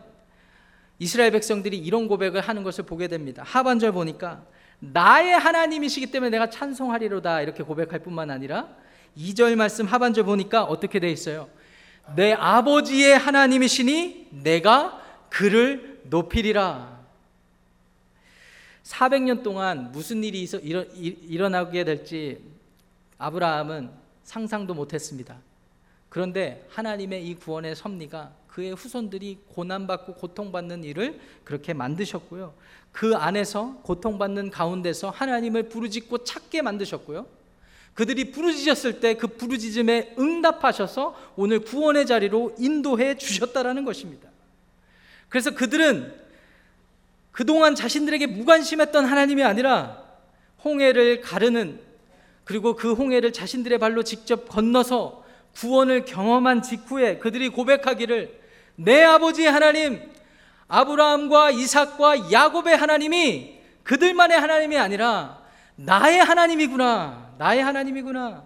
[0.99, 3.43] 이스라엘 백성들이 이런 고백을 하는 것을 보게 됩니다.
[3.45, 4.43] 하반절 보니까
[4.79, 8.67] 나의 하나님이시기 때문에 내가 찬송하리로다 이렇게 고백할 뿐만 아니라
[9.17, 11.49] 2절 말씀 하반절 보니까 어떻게 돼 있어요?
[12.15, 16.92] 내 아버지의 하나님이시니 내가 그를 높이리라.
[18.83, 22.41] 400년 동안 무슨 일이 있어, 일어, 일어나게 될지
[23.17, 23.89] 아브라함은
[24.23, 25.37] 상상도 못했습니다.
[26.09, 32.53] 그런데 하나님의 이 구원의 섭리가 그의 후손들이 고난받고 고통받는 일을 그렇게 만드셨고요.
[32.91, 37.25] 그 안에서 고통받는 가운데서 하나님을 부르짖고 찾게 만드셨고요.
[37.95, 44.29] 그들이 부르짖었을 때 그 부르짖음에 응답하셔서 오늘 구원의 자리로 인도해 주셨다라는 것입니다.
[45.29, 46.22] 그래서 그들은
[47.33, 49.97] 그동안 자신들에게 무관심했던 하나님이 아니라
[50.63, 51.81] 홍해를 가르는
[52.45, 58.39] 그리고 그 홍해를 자신들의 발로 직접 건너서 구원을 경험한 직후에 그들이 고백하기를
[58.75, 59.99] 내 아버지 하나님
[60.67, 65.41] 아브라함과 이삭과 야곱의 하나님이 그들만의 하나님이 아니라
[65.75, 67.33] 나의 하나님이구나.
[67.39, 68.43] 나의 하나님이구나.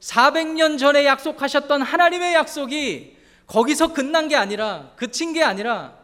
[0.00, 5.99] 400년 전에 약속하셨던 하나님의 약속이 거기서 끝난 게 아니라 그친 게 아니라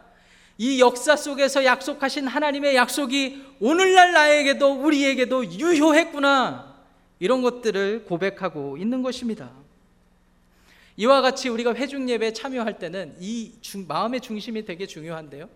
[0.57, 6.75] 이 역사 속에서 약속하신 하나님의 약속이 오늘날 나에게도 우리에게도 유효했구나.
[7.19, 9.51] 이런 것들을 고백하고 있는 것입니다.
[10.97, 15.47] 이와 같이 우리가 회중 예배에 참여할 때는 이 중, 마음의 중심이 되게 중요한데요.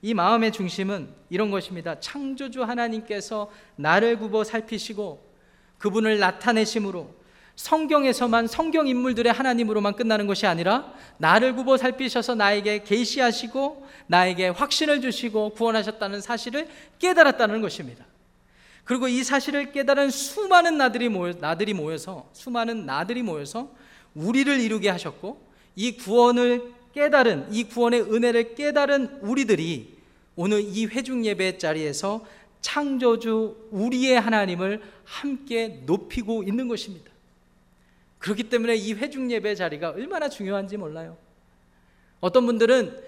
[0.00, 2.00] 이 마음의 중심은 이런 것입니다.
[2.00, 5.28] 창조주 하나님께서 나를 굽어 살피시고
[5.76, 7.14] 그분을 나타내심으로
[7.58, 15.50] 성경에서만 성경 인물들의 하나님으로만 끝나는 것이 아니라 나를 굽어 살피셔서 나에게 계시하시고 나에게 확신을 주시고
[15.50, 16.68] 구원하셨다는 사실을
[17.00, 18.06] 깨달았다는 것입니다.
[18.84, 23.74] 그리고 이 사실을 깨달은 수많은 나들이 모여 나들이 모여서 수많은 나들이 모여서
[24.14, 25.42] 우리를 이루게 하셨고
[25.74, 29.98] 이 구원을 깨달은 이 구원의 은혜를 깨달은 우리들이
[30.36, 32.24] 오늘 이 회중 예배 자리에서
[32.60, 37.07] 창조주 우리의 하나님을 함께 높이고 있는 것입니다.
[38.18, 41.16] 그렇기 때문에 이 회중 예배 자리가 얼마나 중요한지 몰라요.
[42.20, 43.00] 어떤 분들은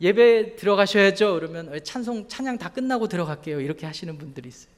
[0.00, 1.34] 예배 들어가셔야죠.
[1.34, 3.60] 그러면 찬송 찬양 다 끝나고 들어갈게요.
[3.60, 4.72] 이렇게 하시는 분들이 있어요.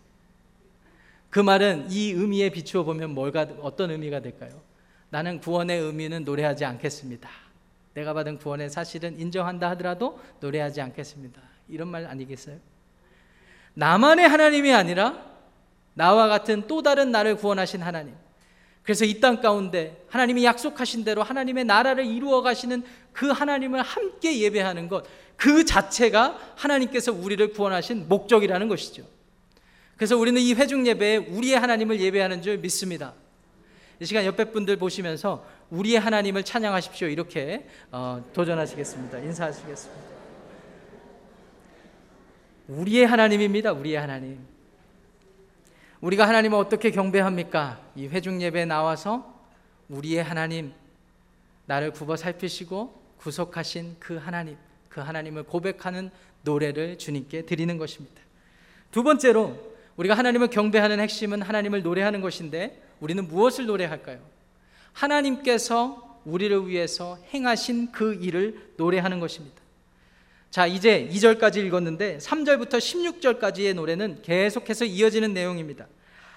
[1.29, 4.61] 그 말은 이 의미에 비추어 보면 뭘가 어떤 의미가 될까요?
[5.11, 7.29] 나는 구원의 의미는 노래하지 않겠습니다.
[7.95, 11.41] 내가 받은 구원의 사실은 인정한다 하더라도 노래하지 않겠습니다.
[11.69, 12.59] 이런 말 아니겠어요?
[13.75, 15.25] 나만의 하나님이 아니라
[15.95, 18.15] 나와 같은 또 다른 나를 구원하신 하나님.
[18.83, 24.89] 그래서 이 땅 가운데 하나님이 약속하신 대로 하나님의 나라를 이루어 가시는 그 하나님을 함께 예배하는
[24.89, 25.05] 것,
[25.37, 29.05] 그 자체가 하나님께서 우리를 구원하신 목적이라는 것이죠.
[29.97, 33.15] 그래서 우리는 이 회중 예배에 우리의 하나님을 예배하는 줄 믿습니다.
[34.01, 37.09] 이 시간 옆에 분들 보시면서 우리의 하나님을 찬양하십시오.
[37.09, 39.19] 이렇게 어, 도전하시겠습니다.
[39.19, 40.03] 인사하시겠습니다.
[42.69, 43.73] 우리의 하나님입니다.
[43.73, 44.50] 우리의 하나님.
[46.01, 47.81] 우리가 하나님을 어떻게 경배합니까?
[47.95, 49.39] 이 회중 예배에 나와서
[49.89, 50.73] 우리의 하나님,
[51.67, 54.57] 나를 굽어 살피시고 구속하신 그 하나님,
[54.89, 56.11] 그 하나님을 고백하는
[56.43, 58.21] 노래를 주님께 드리는 것입니다.
[58.91, 59.59] 두 번째로
[59.97, 64.19] 우리가 하나님을 경배하는 핵심은 하나님을 노래하는 것인데 우리는 무엇을 노래할까요?
[64.95, 69.60] 하나님께서 우리를 위해서 행하신 그 일을 노래하는 것입니다.
[70.51, 75.87] 자, 이제 2절까지 읽었는데 3절부터 16절까지의 노래는 계속해서 이어지는 내용입니다.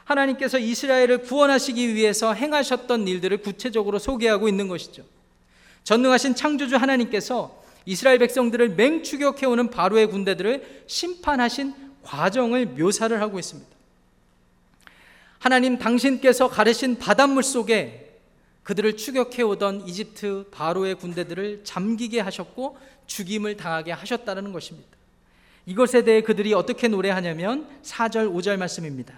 [0.04, 5.04] 하나님께서 이스라엘을 구원하시기 위해서 행하셨던 일들을 구체적으로 소개하고 있는 것이죠.
[5.84, 11.74] 전능하신 창조주 하나님께서 이스라엘 백성들을 맹추격해오는 바로의 군대들을 심판하신
[12.04, 13.70] 과정을 묘사를 하고 있습니다.
[15.40, 18.03] 하나님 당신께서 가르신 바닷물 속에
[18.64, 24.90] 그들을 추격해 오던 이집트 바로의 군대들을 잠기게 하셨고 죽임을 당하게 하셨다는 것입니다.
[25.66, 29.14] 이것에 대해 그들이 어떻게 노래하냐면 4절 5절 말씀입니다.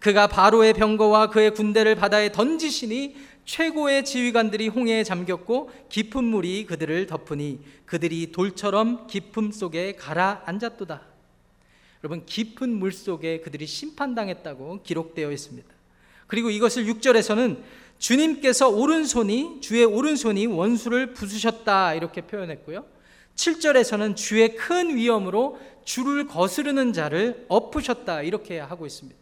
[0.00, 7.60] 그가 바로의 병거와 그의 군대를 바다에 던지시니 최고의 지휘관들이 홍해에 잠겼고 깊은 물이 그들을 덮으니
[7.86, 11.02] 그들이 돌처럼 깊음 속에 가라앉았도다.
[12.04, 15.68] 여러분 깊은 물 속에 그들이 심판당했다고 기록되어 있습니다.
[16.26, 17.62] 그리고 이것을 6절에서는
[17.98, 22.84] 주님께서 오른손이 주의 오른손이 원수를 부수셨다 이렇게 표현했고요.
[23.34, 29.18] 7절에서는 주의 큰 위엄으로 주를 거스르는 자를 엎으셨다 이렇게 하고 있습니다.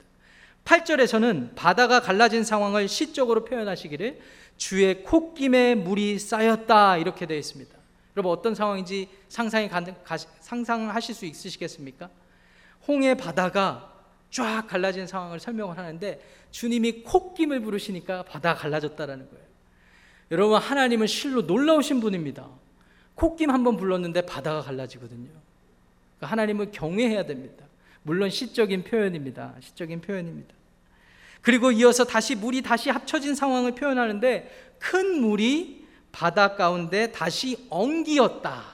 [0.64, 4.18] 8절에서는 바다가 갈라진 상황을 시적으로 표현하시기를
[4.56, 7.74] 주의 콧김에 물이 쌓였다 이렇게 되어 있습니다.
[8.16, 9.84] 여러분 어떤 상황인지 상상이 가,
[10.40, 12.08] 상상하실 수 있으시겠습니까?
[12.88, 13.95] 홍해 바다가
[14.30, 19.46] 쫙 갈라진 상황을 설명을 하는데 주님이 콧김을 부르시니까 바다가 갈라졌다라는 거예요.
[20.30, 22.48] 여러분 하나님은 실로 놀라우신 분입니다.
[23.14, 25.28] 콧김 한 번 불렀는데 바다가 갈라지거든요.
[26.16, 27.64] 그러니까 하나님을 경외해야 됩니다.
[28.02, 29.54] 물론 시적인 표현입니다.
[29.60, 30.54] 시적인 표현입니다.
[31.42, 38.64] 그리고 이어서 다시 물이 다시 합쳐진 상황을 표현하는데 큰 물이 바다 가운데 다시 엉기었다.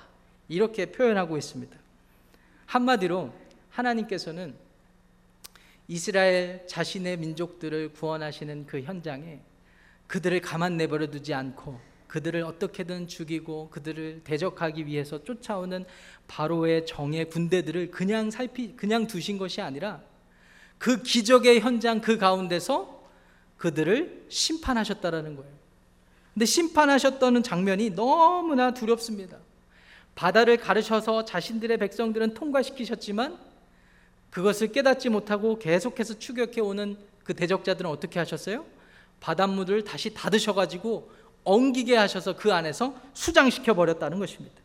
[0.48, 1.76] 이렇게 표현하고 있습니다.
[2.66, 3.32] 한마디로
[3.70, 4.54] 하나님께서는
[5.88, 9.40] 이스라엘 자신의 민족들을 구원하시는 그 현장에
[10.06, 15.84] 그들을 가만 내버려 두지 않고 그들을 어떻게든 죽이고 그들을 대적하기 위해서 쫓아오는
[16.28, 20.02] 바로의 정의 군대들을 그냥 살피 그냥 두신 것이 아니라
[20.78, 23.02] 그 기적의 현장 그 가운데서
[23.56, 25.52] 그들을 심판하셨다라는 거예요.
[26.34, 29.38] 근데 심판하셨다는 장면이 너무나 두렵습니다.
[30.14, 33.38] 바다를 가르셔서 자신들의 백성들은 통과시키셨지만
[34.32, 38.64] 그것을 깨닫지 못하고 계속해서 추격해 오는 그 대적자들은 어떻게 하셨어요?
[39.20, 41.12] 바닷물을 다시 닫으셔 가지고
[41.44, 44.56] 엉기게 하셔서 그 안에서 수장시켜 버렸다는 것입니다.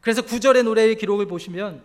[0.00, 1.82] 그래서 구절의 노래의 기록을 보시면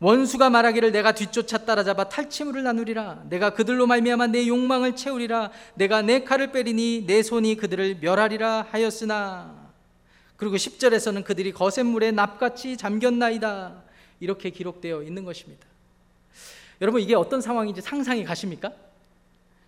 [0.00, 6.24] 원수가 말하기를 내가 뒤쫓아 따라잡아 탈취물을 나누리라 내가 그들로 말미암아 내 욕망을 채우리라 내가 내
[6.24, 9.61] 칼을 빼리니 내 손이 그들을 멸하리라 하였으나
[10.42, 13.80] 그리고 10절에서는 그들이 거센 물에 납같이 잠겼나이다
[14.18, 15.64] 이렇게 기록되어 있는 것입니다.
[16.80, 18.72] 여러분 이게 어떤 상황인지 상상이 가십니까?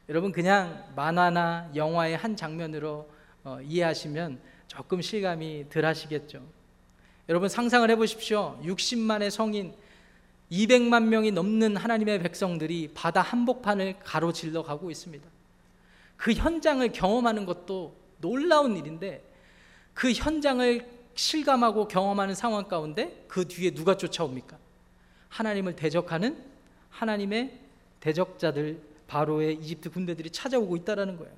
[0.08, 3.08] 여러분 그냥 만화나 영화의 한 장면으로
[3.44, 6.42] 어, 이해하시면 조금 실감이 덜 하시겠죠.
[7.28, 8.58] 여러분 상상을 해 보십시오.
[8.64, 9.74] 60만의 성인
[10.50, 15.24] 200만 명이 넘는 하나님의 백성들이 바다 한복판을 가로질러 가고 있습니다.
[16.16, 19.33] 그 현장을 경험하는 것도 놀라운 일인데
[19.94, 24.58] 그 현장을 실감하고 경험하는 상황 가운데 그 뒤에 누가 쫓아옵니까?
[25.28, 26.36] 하나님을 대적하는
[26.90, 27.58] 하나님의
[28.00, 31.32] 대적자들 바로의 이집트 군대들이 찾아오고 있다라는 거예요.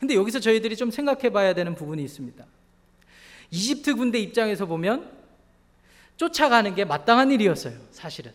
[0.00, 2.44] 근데 여기서 저희들이 좀 생각해 봐야 되는 부분이 있습니다.
[3.50, 5.10] 이집트 군대 입장에서 보면
[6.16, 8.32] 쫓아가는 게 마땅한 일이었어요, 사실은.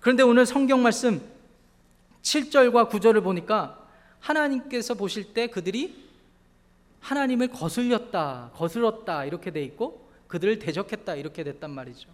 [0.00, 1.20] 그런데 오늘 성경 말씀
[2.22, 3.84] 7절과 9절을 보니까
[4.20, 6.05] 하나님께서 보실 때 그들이
[7.00, 12.08] 하나님을 거슬렸다, 거슬렀다 이렇게 돼 있고 그들을 대적했다 이렇게 됐단 말이죠.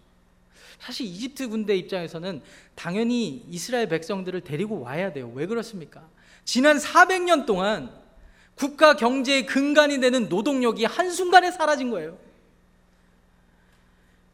[0.79, 2.42] 사실 이집트 군대 입장에서는
[2.75, 5.31] 당연히 이스라엘 백성들을 데리고 와야 돼요.
[5.35, 6.03] 왜 그렇습니까?
[6.45, 7.90] 지난 400년 동안
[8.55, 12.18] 국가 경제의 근간이 되는 노동력이 한순간에 사라진 거예요.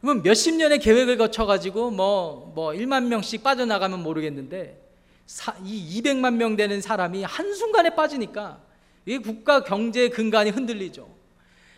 [0.01, 4.81] 그러면 몇십 년의 계획을 거쳐가지고 뭐, 뭐 1만 명씩 빠져나가면 모르겠는데
[5.25, 8.59] 사, 이 200만 명 되는 사람이 한순간에 빠지니까
[9.09, 11.09] 이 국가 경제의 근간이 흔들리죠.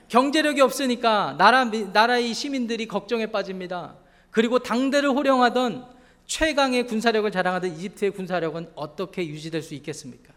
[0.10, 3.96] 경제력이 없으니까 나라, 나라의 시민들이 걱정에 빠집니다.
[4.32, 5.86] 그리고 당대를 호령하던
[6.26, 10.34] 최강의 군사력을 자랑하던 이집트의 군사력은 어떻게 유지될 수 있겠습니까?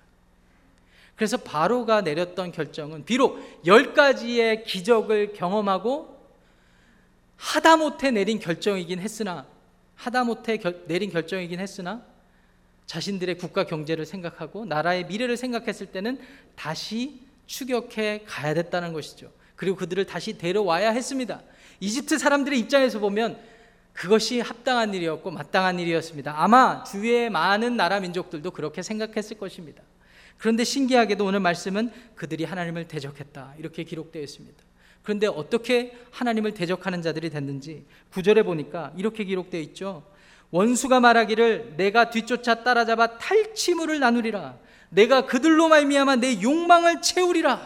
[1.16, 6.16] 그래서 바로가 내렸던 결정은 비록 열 가지의 기적을 경험하고
[7.36, 9.46] 하다못해 내린 결정이긴 했으나
[9.96, 12.04] 하다못해 결, 내린 결정이긴 했으나
[12.86, 16.18] 자신들의 국가 경제를 생각하고 나라의 미래를 생각했을 때는
[16.54, 19.30] 다시 추격해 가야 됐다는 것이죠.
[19.56, 21.42] 그리고 그들을 다시 데려와야 했습니다.
[21.80, 23.38] 이집트 사람들의 입장에서 보면
[23.92, 26.34] 그것이 합당한 일이었고 마땅한 일이었습니다.
[26.36, 29.82] 아마 주위의 많은 나라 민족들도 그렇게 생각했을 것입니다.
[30.36, 33.54] 그런데 신기하게도 오늘 말씀은 그들이 하나님을 대적했다.
[33.58, 34.62] 이렇게 기록되어 있습니다.
[35.02, 40.02] 그런데 어떻게 하나님을 대적하는 자들이 됐는지 구절에 보니까 이렇게 기록되어 있죠.
[40.54, 44.56] 원수가 말하기를 내가 뒤쫓아 따라잡아 탈취물을 나누리라.
[44.88, 47.60] 내가 그들로 말미암아 내 욕망을 채우리라.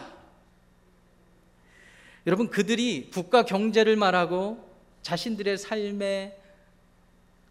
[2.25, 4.67] 여러분 그들이 국가 경제를 말하고
[5.03, 6.35] 자신들의 삶의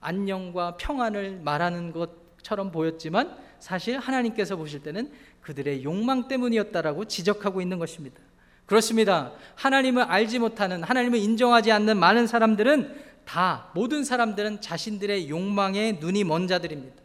[0.00, 8.18] 안녕과 평안을 말하는 것처럼 보였지만 사실 하나님께서 보실 때는 그들의 욕망 때문이었다라고 지적하고 있는 것입니다.
[8.66, 9.32] 그렇습니다.
[9.54, 16.48] 하나님을 알지 못하는 하나님을 인정하지 않는 많은 사람들은 다 모든 사람들은 자신들의 욕망에 눈이 먼
[16.48, 16.96] 자들입니다.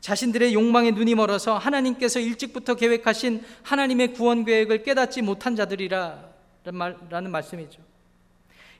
[0.00, 7.82] 자신들의 욕망에 눈이 멀어서 하나님께서 일찍부터 계획하신 하나님의 구원 계획을 깨닫지 못한 자들이라는 말씀이죠.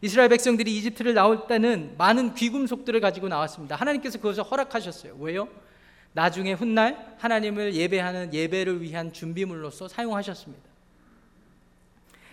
[0.00, 3.77] 이스라엘 백성들이 이집트를 나올 때는 많은 귀금속들을 가지고 나왔습니다.
[3.77, 5.16] 하나님께서 그것을 허락하셨어요.
[5.18, 5.48] 왜요?
[6.12, 10.64] 나중에 훗날 하나님을 예배하는 예배를 위한 준비물로서 사용하셨습니다.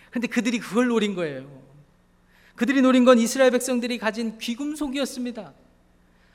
[0.09, 1.60] 근데 그들이 그걸 노린 거예요.
[2.55, 5.53] 그들이 노린 건 이스라엘 백성들이 가진 귀금속이었습니다.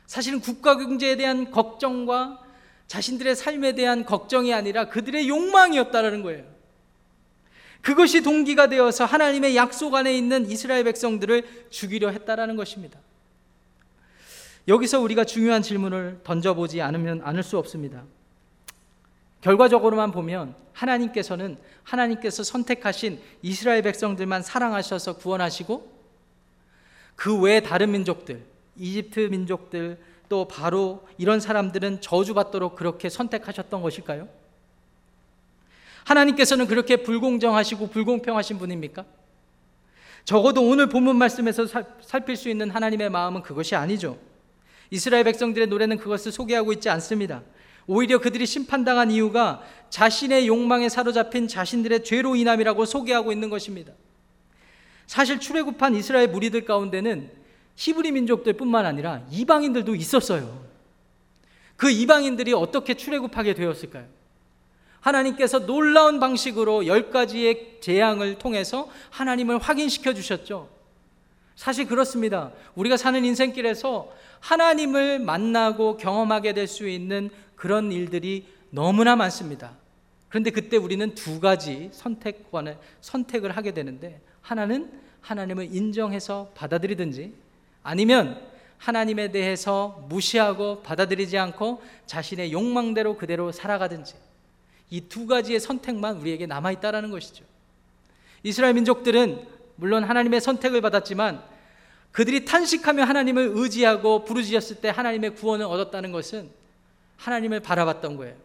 [0.06, 2.42] 사실은 국가 경제에 대한 걱정과
[2.86, 6.44] 자신들의 삶에 대한 걱정이 아니라 그들의 욕망이었다라는 거예요.
[7.82, 12.98] 그것이 동기가 되어서 하나님의 약속 안에 있는 이스라엘 백성들을 죽이려 했다라는 것입니다.
[14.68, 18.02] 여기서 우리가 중요한 질문을 던져보지 않으면 않을 수 없습니다.
[19.40, 25.95] 결과적으로만 보면 하나님께서는 하나님께서 선택하신 이스라엘 백성들만 사랑하셔서 구원하시고
[27.16, 28.44] 그 외 다른 민족들,
[28.76, 29.98] 이집트 민족들
[30.28, 34.28] 또 바로 이런 사람들은 저주받도록 그렇게 선택하셨던 것일까요?
[36.04, 39.04] 하나님께서는 그렇게 불공정하시고 불공평하신 분입니까?
[40.24, 41.66] 적어도 오늘 본문 말씀에서
[42.00, 44.18] 살필 수 있는 하나님의 마음은 그것이 아니죠.
[44.90, 47.42] 이스라엘 백성들의 노래는 그것을 소개하고 있지 않습니다.
[47.86, 53.92] 오히려 그들이 심판당한 이유가 자신의 욕망에 사로잡힌 자신들의 죄로 인함이라고 소개하고 있는 것입니다.
[55.06, 57.30] 사실 출애굽한 이스라엘 무리들 가운데는
[57.76, 60.66] 히브리 민족들뿐만 아니라 이방인들도 있었어요.
[61.76, 64.06] 그 이방인들이 어떻게 출애굽하게 되었을까요?
[65.00, 70.68] 하나님께서 놀라운 방식으로 열 가지의 재앙을 통해서 하나님을 확인시켜 주셨죠.
[71.54, 72.52] 사실 그렇습니다.
[72.74, 79.76] 우리가 사는 인생길에서 하나님을 만나고 경험하게 될 수 있는 그런 일들이 너무나 많습니다.
[80.28, 84.88] 그런데 그때 우리는 두 가지 선택권을 선택을 하게 되는데 하나는
[85.22, 87.34] 하나님을 인정해서 받아들이든지
[87.82, 88.40] 아니면
[88.78, 94.14] 하나님에 대해서 무시하고 받아들이지 않고 자신의 욕망대로 그대로 살아가든지
[94.90, 97.44] 이 두 가지의 선택만 우리에게 남아 있다라는 것이죠.
[98.44, 101.42] 이스라엘 민족들은 물론 하나님의 선택을 받았지만
[102.12, 106.48] 그들이 탄식하며 하나님을 의지하고 부르짖었을 때 하나님의 구원을 얻었다는 것은
[107.16, 108.36] 하나님을 바라봤던 거예요.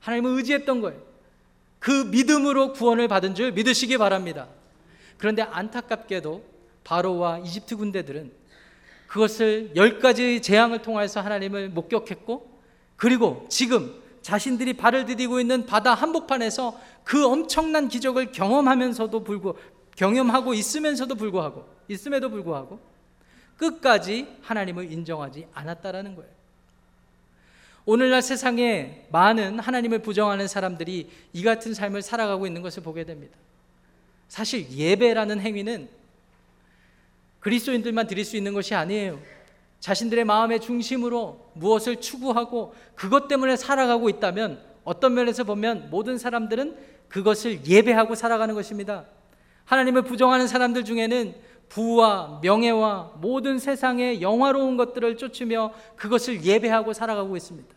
[0.00, 1.00] 하나님을 의지했던 거예요.
[1.78, 4.48] 그 믿음으로 구원을 받은 줄 믿으시기 바랍니다.
[5.18, 6.44] 그런데 안타깝게도
[6.84, 8.32] 바로와 이집트 군대들은
[9.06, 12.48] 그것을 열 가지 재앙을 통해서 하나님을 목격했고
[12.96, 19.54] 그리고 지금 자신들이 발을 디디고 있는 바다 한복판에서 그 엄청난 기적을 경험하면서도 불구
[19.94, 22.80] 경험하고 있으면서도 불구하고 있음에도 불구하고
[23.56, 26.30] 끝까지 하나님을 인정하지 않았다라는 거예요.
[27.84, 33.38] 오늘날 세상에 많은 하나님을 부정하는 사람들이 이 같은 삶을 살아가고 있는 것을 보게 됩니다.
[34.28, 35.88] 사실 예배라는 행위는
[37.40, 39.20] 그리스도인들만 드릴 수 있는 것이 아니에요.
[39.80, 46.76] 자신들의 마음의 중심으로 무엇을 추구하고 그것 때문에 살아가고 있다면 어떤 면에서 보면 모든 사람들은
[47.08, 49.04] 그것을 예배하고 살아가는 것입니다.
[49.64, 51.34] 하나님을 부정하는 사람들 중에는
[51.68, 57.74] 부와 명예와 모든 세상의 영화로운 것들을 쫓으며 그것을 예배하고 살아가고 있습니다.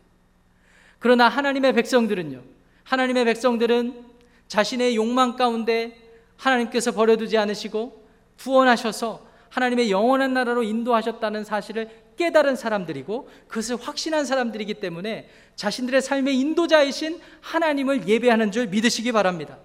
[0.98, 2.42] 그러나 하나님의 백성들은요.
[2.84, 4.04] 하나님의 백성들은
[4.48, 5.96] 자신의 욕망 가운데
[6.40, 8.06] 하나님께서 버려두지 않으시고
[8.38, 17.20] 구원하셔서 하나님의 영원한 나라로 인도하셨다는 사실을 깨달은 사람들이고 그것을 확신한 사람들이기 때문에 자신들의 삶의 인도자이신
[17.40, 19.58] 하나님을 예배하는 줄 믿으시기 바랍니다.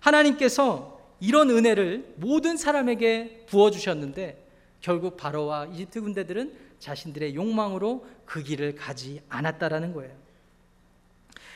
[0.00, 4.44] 하나님께서 이런 은혜를 모든 사람에게 부어주셨는데
[4.80, 10.21] 결국 바로와 이집트 군대들은 자신들의 욕망으로 그 길을 가지 않았다라는 거예요.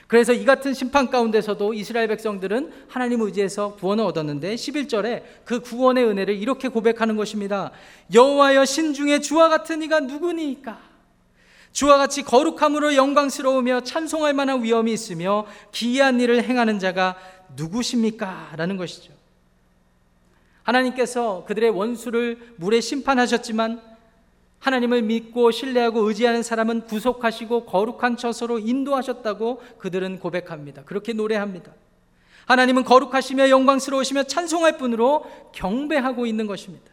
[0.06, 6.36] 그래서 이 같은 심판 가운데서도 이스라엘 백성들은 하나님 의지해서 구원을 얻었는데 11절에 그 구원의 은혜를
[6.36, 7.72] 이렇게 고백하는 것입니다.
[8.14, 10.78] 여호와여 신중에 주와 같은 이가 누구니까?
[11.72, 17.16] 주와 같이 거룩함으로 영광스러우며 찬송할 만한 위엄이 있으며 기이한 일을 행하는 자가
[17.56, 18.52] 누구십니까?
[18.56, 19.12] 라는 것이죠.
[20.62, 23.95] 하나님께서 그들의 원수를 물에 심판하셨지만
[24.58, 30.82] 하나님을 믿고 신뢰하고 의지하는 사람은 구속하시고 거룩한 처소로 인도하셨다고 그들은 고백합니다.
[30.84, 31.72] 그렇게 노래합니다.
[32.46, 36.86] 하나님은 거룩하시며 영광스러우시며 찬송할 뿐으로 경배하고 있는 것입니다.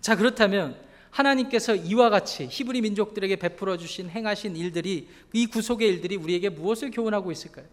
[0.00, 0.76] 자, 그렇다면
[1.10, 7.30] 하나님께서 이와 같이 히브리 민족들에게 베풀어 주신 행하신 일들이 이 구속의 일들이 우리에게 무엇을 교훈하고
[7.30, 7.66] 있을까요?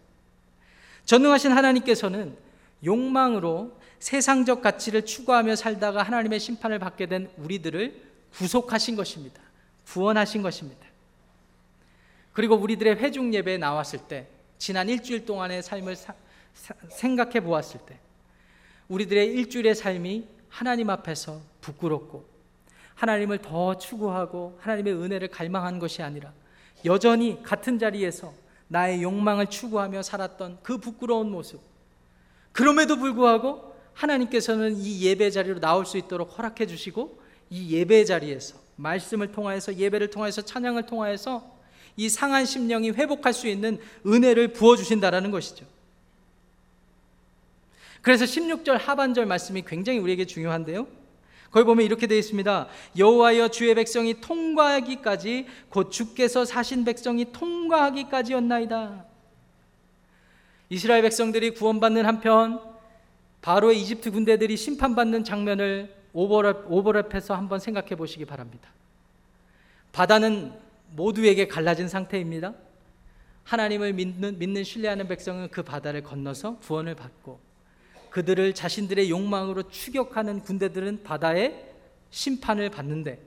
[1.06, 2.36] 전능하신 하나님께서는
[2.84, 9.40] 욕망으로 세상적 가치를 추구하며 살다가 하나님의 심판을 받게 된 우리들을 구속하신 것입니다.
[9.86, 10.86] 구원하신 것입니다.
[12.32, 14.28] 그리고 우리들의 회중 예배에 나왔을 때
[14.58, 16.14] 지난 일주일 동안의 삶을 사,
[16.54, 17.98] 사, 생각해 보았을 때
[18.88, 22.28] 우리들의 일주일의 삶이 하나님 앞에서 부끄럽고
[22.94, 26.32] 하나님을 더 추구하고 하나님의 은혜를 갈망한 것이 아니라
[26.84, 28.32] 여전히 같은 자리에서
[28.68, 31.60] 나의 욕망을 추구하며 살았던 그 부끄러운 모습.
[32.52, 37.19] 그럼에도 불구하고 하나님께서는 이 예배 자리로 나올 수 있도록 허락해 주시고
[37.50, 41.58] 이 예배 자리에서 말씀을 통하여서 예배를 통하여서 찬양을 통하여서
[41.96, 45.66] 이 상한 심령이 회복할 수 있는 은혜를 부어 주신다라는 것이죠.
[48.00, 50.86] 그래서 16절 하반절 말씀이 굉장히 우리에게 중요한데요.
[51.50, 52.68] 거기 보면 이렇게 되어 있습니다.
[52.96, 59.04] 여호와여 주의 백성이 통과하기까지 곧 주께서 사신 백성이 통과하기까지였나이다.
[60.70, 62.60] 이스라엘 백성들이 구원받는 한편
[63.42, 68.68] 바로의 이집트 군대들이 심판받는 장면을 오버랩, 오버랩해서 한번 생각해 보시기 바랍니다.
[69.92, 70.52] 바다는
[70.92, 72.54] 모두에게 갈라진 상태입니다.
[73.44, 77.40] 하나님을 믿는, 믿는 신뢰하는 백성은 그 바다를 건너서 구원을 받고
[78.10, 81.66] 그들을 자신들의 욕망으로 추격하는 군대들은 바다의
[82.10, 83.20] 심판을 받는데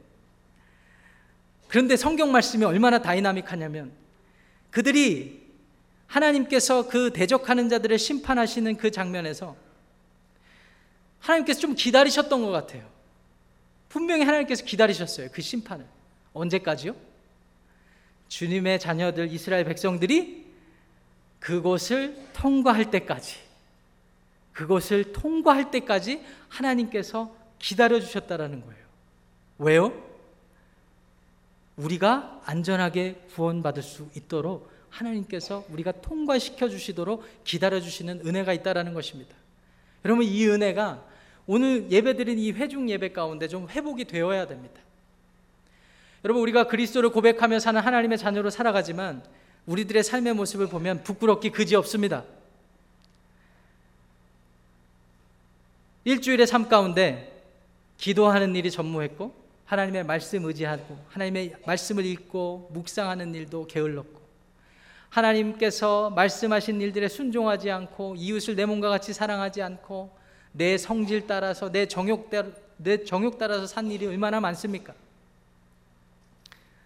[1.67, 3.91] 그런데 성경 말씀이 얼마나 다이나믹하냐면
[4.69, 5.43] 그들이
[6.07, 9.55] 하나님께서 그 대적하는 자들을 심판하시는 그 장면에서
[11.23, 12.85] 하나님께서 좀 기다리셨던 것 같아요.
[13.87, 15.29] 분명히 하나님께서 기다리셨어요.
[15.31, 15.85] 그 심판을.
[16.33, 16.95] 언제까지요?
[18.27, 20.43] 주님의 자녀들 이스라엘 백성들이
[21.39, 23.37] 그곳을 통과할 때까지
[24.51, 28.83] 그것을 통과할 때까지 하나님께서 기다려 주셨다라는 거예요.
[29.59, 30.03] 왜요?
[31.77, 39.35] 우리가 안전하게 구원받을 수 있도록 하나님께서 우리가 통과시켜 주시도록 기다려 주시는 은혜가 있다라는 것입니다.
[40.05, 41.12] 여러분 이 은혜가
[41.45, 44.81] 오늘 예배드린 이 회중 예배 가운데 좀 회복이 되어야 됩니다.
[46.23, 49.23] 여러분 우리가 그리스도를 고백하며 사는 하나님의 자녀로 살아가지만
[49.65, 52.23] 우리들의 삶의 모습을 보면 부끄럽기 그지 없습니다.
[56.05, 57.43] 일주일의 삶 가운데
[57.97, 59.33] 기도하는 일이 전무했고
[59.65, 64.21] 하나님의 말씀 의지하고 하나님의 말씀을 읽고 묵상하는 일도 게을렀고
[65.09, 70.22] 하나님께서 말씀하신 일들에 순종하지 않고 이웃을 내 몸과 같이 사랑하지 않고
[70.53, 72.29] 내 성질 따라서 내 정욕
[72.77, 74.93] 내 정욕 따라서 산 일이 얼마나 많습니까?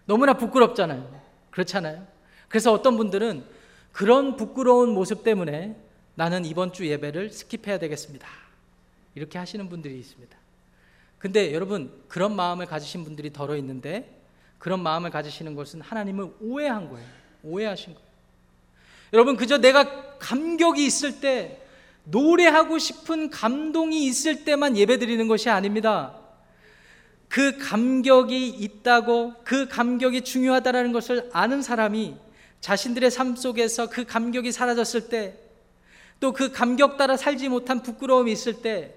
[0.06, 1.20] 너무나 부끄럽잖아요.
[1.50, 2.06] 그렇잖아요.
[2.48, 3.44] 그래서 어떤 분들은
[3.92, 5.76] 그런 부끄러운 모습 때문에
[6.14, 8.26] 나는 이번 주 예배를 스킵해야 되겠습니다.
[9.14, 10.36] 이렇게 하시는 분들이 있습니다.
[11.18, 14.18] 근데 여러분 그런 마음을 가지신 분들이 덜어 있는데
[14.58, 17.06] 그런 마음을 가지시는 것은 하나님을 오해한 거예요.
[17.42, 18.08] 오해하신 거예요.
[19.12, 21.60] 여러분 그저 내가 감격이 있을 때
[22.10, 26.14] 노래하고 싶은 감동이 있을 때만 예배 드리는 것이 아닙니다.
[27.28, 32.16] 그 감격이 있다고 그 감격이 중요하다라는 것을 아는 사람이
[32.60, 35.48] 자신들의 삶 속에서 그 감격이 사라졌을 때
[36.20, 38.94] 또 그 감격 따라 살지 못한 부끄러움이 있을 때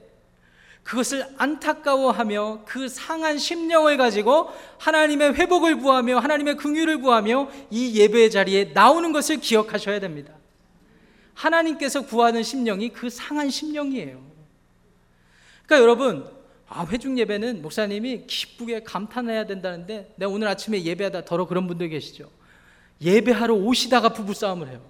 [0.83, 4.49] 그것을 안타까워하며 그 상한 심령을 가지고
[4.79, 10.33] 하나님의 회복을 구하며 하나님의 긍휼을 구하며 이 예배의 자리에 나오는 것을 기억하셔야 됩니다.
[11.33, 14.21] 하나님께서 구하는 심령이 그 상한 심령이에요.
[15.65, 16.29] 그러니까 여러분,
[16.67, 22.29] 아, 회중 예배는 목사님이 기쁘게 감탄해야 된다는데 내가 오늘 아침에 예배하다 더러 그런 분들 계시죠.
[23.01, 24.81] 예배하러 오시다가 부부싸움을 해요.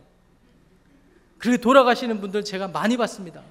[1.37, 3.41] 그리고 돌아가시는 분들 제가 많이 봤습니다.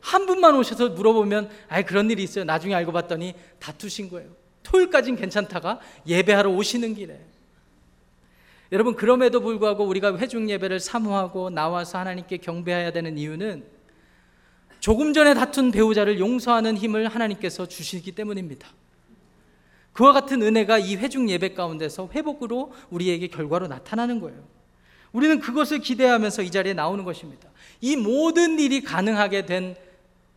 [0.00, 2.44] 한 분만 오셔서 물어보면 아 그런 일이 있어요.
[2.44, 4.30] 나중에 알고 봤더니 다투신 거예요.
[4.62, 7.20] 토요일까지는 괜찮다가 예배하러 오시는 길에
[8.72, 13.64] 여러분 그럼에도 불구하고 우리가 회중 예배를 사모하고 나와서 하나님께 경배해야 되는 이유는
[14.80, 18.68] 조금 전에 다툰 배우자를 용서하는 힘을 하나님께서 주시기 때문입니다.
[19.92, 24.44] 그와 같은 은혜가 이 회중 예배 가운데서 회복으로 우리에게 결과로 나타나는 거예요.
[25.12, 27.48] 우리는 그것을 기대하면서 이 자리에 나오는 것입니다.
[27.80, 29.74] 이 모든 일이 가능하게 된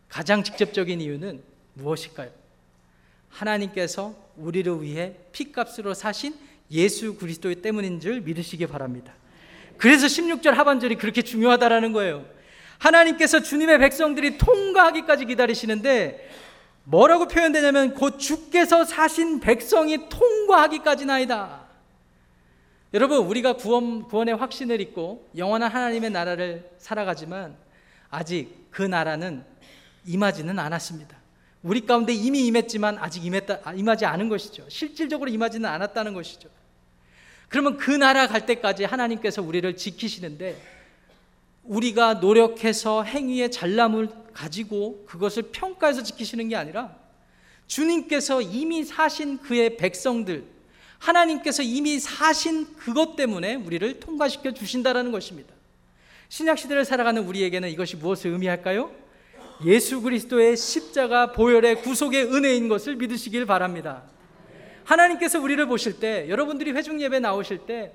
[0.08, 1.42] 가장 직접적인 이유는
[1.74, 2.30] 무엇일까요?
[3.28, 6.34] 하나님께서 우리를 위해 피값으로 사신
[6.70, 9.12] 예수 그리스도 때문인 줄 믿으시기 바랍니다.
[9.76, 12.26] 그래서 16절 하반절이 그렇게 중요하다라는 거예요.
[12.78, 16.30] 하나님께서 주님의 백성들이 통과하기까지 기다리시는데
[16.84, 21.60] 뭐라고 표현되냐면 곧 주께서 사신 백성이 통과하기까지 나이다.
[22.92, 27.56] 여러분 우리가 구원 구원의 확신을 잊고 영원한 하나님의 나라를 살아가지만
[28.10, 29.44] 아직 그 나라는
[30.06, 31.16] 임하지는 않았습니다.
[31.62, 34.64] 우리 가운데 이미 임했지만 아직 임했다, 임하지 않은 것이죠.
[34.68, 36.48] 실질적으로 임하지는 않았다는 것이죠.
[37.50, 40.56] 그러면 그 나라 갈 때까지 하나님께서 우리를 지키시는데
[41.64, 46.96] 우리가 노력해서 행위의 잘남을 가지고 그것을 평가해서 지키시는 게 아니라
[47.66, 50.44] 주님께서 이미 사신 그의 백성들
[50.98, 55.52] 하나님께서 이미 사신 그것 때문에 우리를 통과시켜 주신다라는 것입니다.
[56.28, 58.92] 신약 시대를 살아가는 우리에게는 이것이 무엇을 의미할까요?
[59.64, 64.04] 예수 그리스도의 십자가 보혈의 구속의 은혜인 것을 믿으시길 바랍니다.
[64.90, 67.92] 하나님께서 우리를 보실 때 여러분들이 회중 예배 나오실 때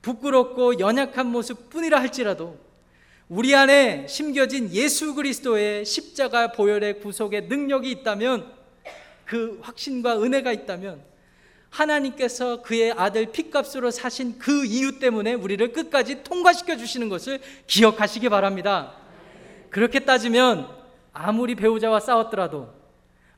[0.00, 2.56] 부끄럽고 연약한 모습뿐이라 할지라도
[3.28, 8.52] 우리 안에 심겨진 예수 그리스도의 십자가 보혈의 구속의 능력이 있다면
[9.24, 11.02] 그 확신과 은혜가 있다면
[11.70, 18.94] 하나님께서 그의 아들 피값으로 사신 그 이유 때문에 우리를 끝까지 통과시켜 주시는 것을 기억하시기 바랍니다.
[19.70, 20.68] 그렇게 따지면
[21.12, 22.72] 아무리 배우자와 싸웠더라도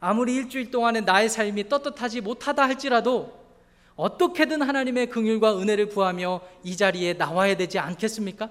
[0.01, 3.37] 아무리 일주일 동안에 나의 삶이 떳떳하지 못하다 할지라도
[3.97, 8.51] 어떻게든 하나님의 긍휼과 은혜를 구하며 이 자리에 나와야 되지 않겠습니까?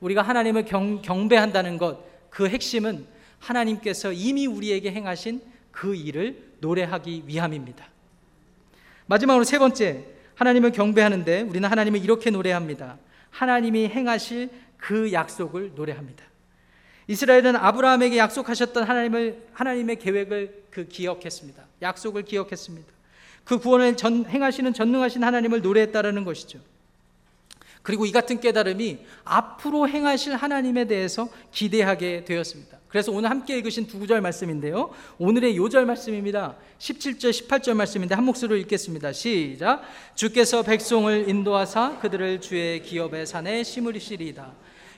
[0.00, 1.98] 우리가 하나님을 경, 경배한다는 것,
[2.30, 3.06] 그 핵심은
[3.40, 7.84] 하나님께서 이미 우리에게 행하신 그 일을 노래하기 위함입니다.
[9.06, 10.04] 마지막으로 세 번째,
[10.36, 12.98] 하나님을 경배하는데 우리는 하나님을 이렇게 노래합니다.
[13.30, 16.24] 하나님이 행하실 그 약속을 노래합니다.
[17.08, 21.64] 이스라엘은 아브라함에게 약속하셨던 하나님을 하나님의 계획을 그 기억했습니다.
[21.82, 22.86] 약속을 기억했습니다.
[23.44, 26.60] 그 구원을 전, 행하시는 전능하신 하나님을 노래했다라는 것이죠.
[27.82, 32.76] 그리고 이 같은 깨달음이 앞으로 행하실 하나님에 대해서 기대하게 되었습니다.
[32.88, 34.90] 그래서 오늘 함께 읽으신 두 구절 말씀인데요.
[35.18, 36.56] 오늘의 요절 말씀입니다.
[36.78, 39.12] 17절, 18절 말씀인데 한 목소리로 읽겠습니다.
[39.12, 39.82] 시작.
[40.14, 44.52] 주께서 백성을 인도하사 그들을 주의 기업의 산에 심으시리이다.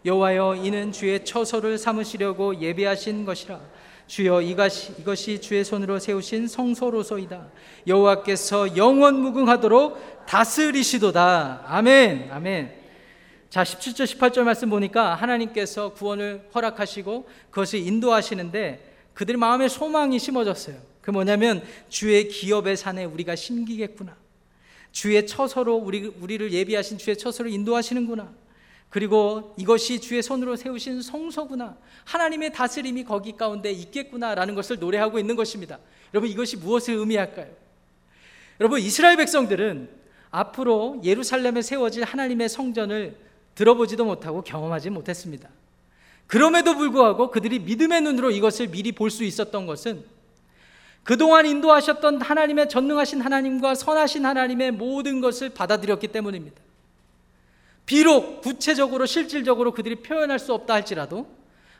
[0.04, 3.60] 여호와여 이는 주의 처소를 삼으시려고 예비하신 것이라.
[4.06, 7.48] 주여 이것이 주의 손으로 세우신 성소로소이다.
[7.86, 11.64] 여호와께서 영원 무궁하도록 다스리시도다.
[11.66, 12.30] 아멘.
[12.32, 12.74] 아멘.
[13.50, 20.76] 자, 17절 18절 말씀 보니까 하나님께서 구원을 허락하시고 그것을 인도하시는데 그들 마음에 소망이 심어졌어요.
[21.00, 24.16] 그 뭐냐면 주의 기업의 산에 우리가 심기겠구나.
[24.92, 28.39] 주의 처소로 우리, 우리를 예비하신 주의 처소를 인도하시는구나.
[28.90, 31.76] 그리고 이것이 주의 손으로 세우신 성소구나.
[32.04, 35.78] 하나님의 다스림이 거기 가운데 있겠구나라는 것을 노래하고 있는 것입니다.
[36.12, 37.48] 여러분 이것이 무엇을 의미할까요?
[38.58, 39.88] 여러분 이스라엘 백성들은
[40.32, 43.16] 앞으로 예루살렘에 세워질 하나님의 성전을
[43.54, 45.48] 들어보지도 못하고 경험하지 못했습니다.
[46.26, 50.04] 그럼에도 불구하고 그들이 믿음의 눈으로 이것을 미리 볼 수 있었던 것은
[51.02, 56.60] 그동안 인도하셨던 하나님의 전능하신 하나님과 선하신 하나님의 모든 것을 받아들였기 때문입니다.
[57.90, 61.26] 비록 구체적으로 실질적으로 그들이 표현할 수 없다 할지라도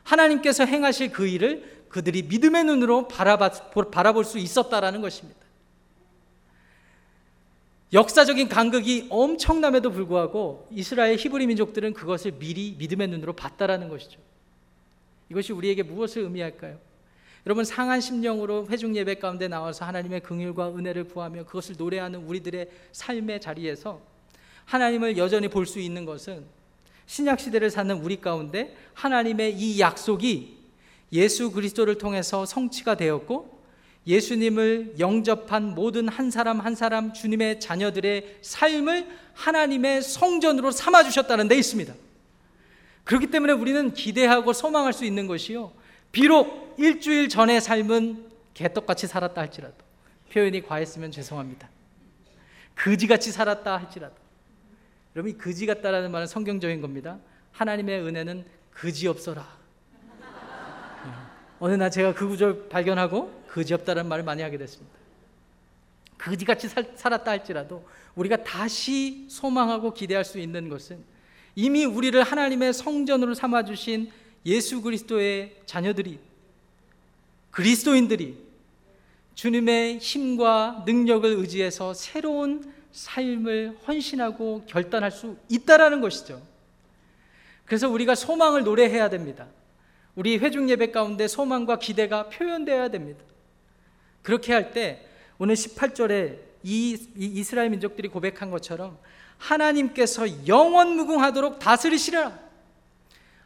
[0.03, 5.39] 하나님께서 행하실 그 일을 그들이 믿음의 눈으로 바라볼 수 있었다라는 것입니다.
[7.93, 14.19] 역사적인 간극이 엄청남에도 불구하고 이스라엘 히브리 민족들은 그것을 미리 믿음의 눈으로 봤다라는 것이죠.
[15.29, 16.77] 이것이 우리에게 무엇을 의미할까요?
[17.45, 23.39] 여러분 상한 심령으로 회중 예배 가운데 나와서 하나님의 긍휼과 은혜를 구하며 그것을 노래하는 우리들의 삶의
[23.39, 24.10] 자리에서
[24.71, 26.45] 하나님을 여전히 볼 수 있는 것은
[27.05, 30.57] 신약 시대를 사는 우리 가운데 하나님의 이 약속이
[31.11, 33.61] 예수 그리스도를 통해서 성취가 되었고
[34.07, 41.55] 예수님을 영접한 모든 한 사람 한 사람 주님의 자녀들의 삶을 하나님의 성전으로 삼아 주셨다는 데
[41.55, 41.93] 있습니다.
[43.03, 45.73] 그렇기 때문에 우리는 기대하고 소망할 수 있는 것이요.
[46.13, 49.75] 비록 일주일 전의 삶은 개떡같이 살았다 할지라도
[50.31, 51.69] 표현이 과했으면 죄송합니다.
[52.75, 54.21] 그지같이 살았다 할지라도
[55.15, 57.19] 여러분 이 그지 같다라는 말은 성경적인 겁니다.
[57.51, 59.59] 하나님의 은혜는 그지 없어라.
[61.59, 64.95] 어느 날 제가 그 구절 발견하고 그지 없다는 말을 많이 하게 됐습니다.
[66.17, 67.85] 그지같이 살, 살았다 할지라도
[68.15, 71.03] 우리가 다시 소망하고 기대할 수 있는 것은
[71.55, 74.11] 이미 우리를 하나님의 성전으로 삼아 주신
[74.45, 76.19] 예수 그리스도의 자녀들이
[77.51, 78.37] 그리스도인들이
[79.35, 86.41] 주님의 힘과 능력을 의지해서 새로운 삶을 헌신하고 결단할 수 있다라는 것이죠.
[87.65, 89.47] 그래서 우리가 소망을 노래해야 됩니다.
[90.15, 93.23] 우리 회중 예배 가운데 소망과 기대가 표현되어야 됩니다.
[94.21, 95.05] 그렇게 할 때
[95.37, 98.97] 오늘 18절에 이, 이 이스라엘 민족들이 고백한 것처럼
[99.37, 102.37] 하나님께서 영원 무궁하도록 다스리시라.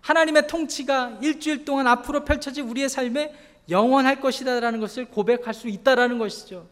[0.01, 3.33] 하나님의 통치가 일주일 동안 앞으로 펼쳐질 우리의 삶에
[3.69, 6.67] 영원할 것이다라는 것을 고백할 수 있다라는 것이죠.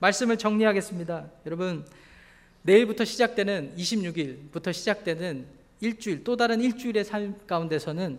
[0.00, 1.26] 말씀을 정리하겠습니다.
[1.46, 1.84] 여러분,
[2.62, 5.46] 내일부터 시작되는 26일부터 시작되는
[5.80, 8.18] 일주일, 또 다른 일주일의 삶 가운데서는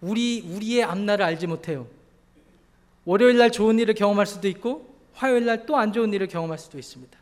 [0.00, 1.88] 우리 우리의 앞날을 알지 못해요.
[3.04, 6.78] 월요일 날 좋은 일을 경험할 수도 있고 화요일 날 또 안 좋은 일을 경험할 수도
[6.78, 7.18] 있습니다.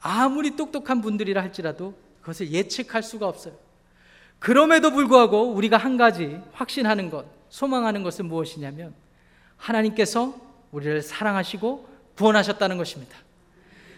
[0.00, 3.54] 아무리 똑똑한 분들이라 할지라도 그것을 예측할 수가 없어요.
[4.38, 8.94] 그럼에도 불구하고 우리가 한 가지 확신하는 것, 소망하는 것은 무엇이냐면
[9.56, 10.38] 하나님께서
[10.70, 11.87] 우리를 사랑하시고
[12.18, 13.16] 구원하셨다는 것입니다.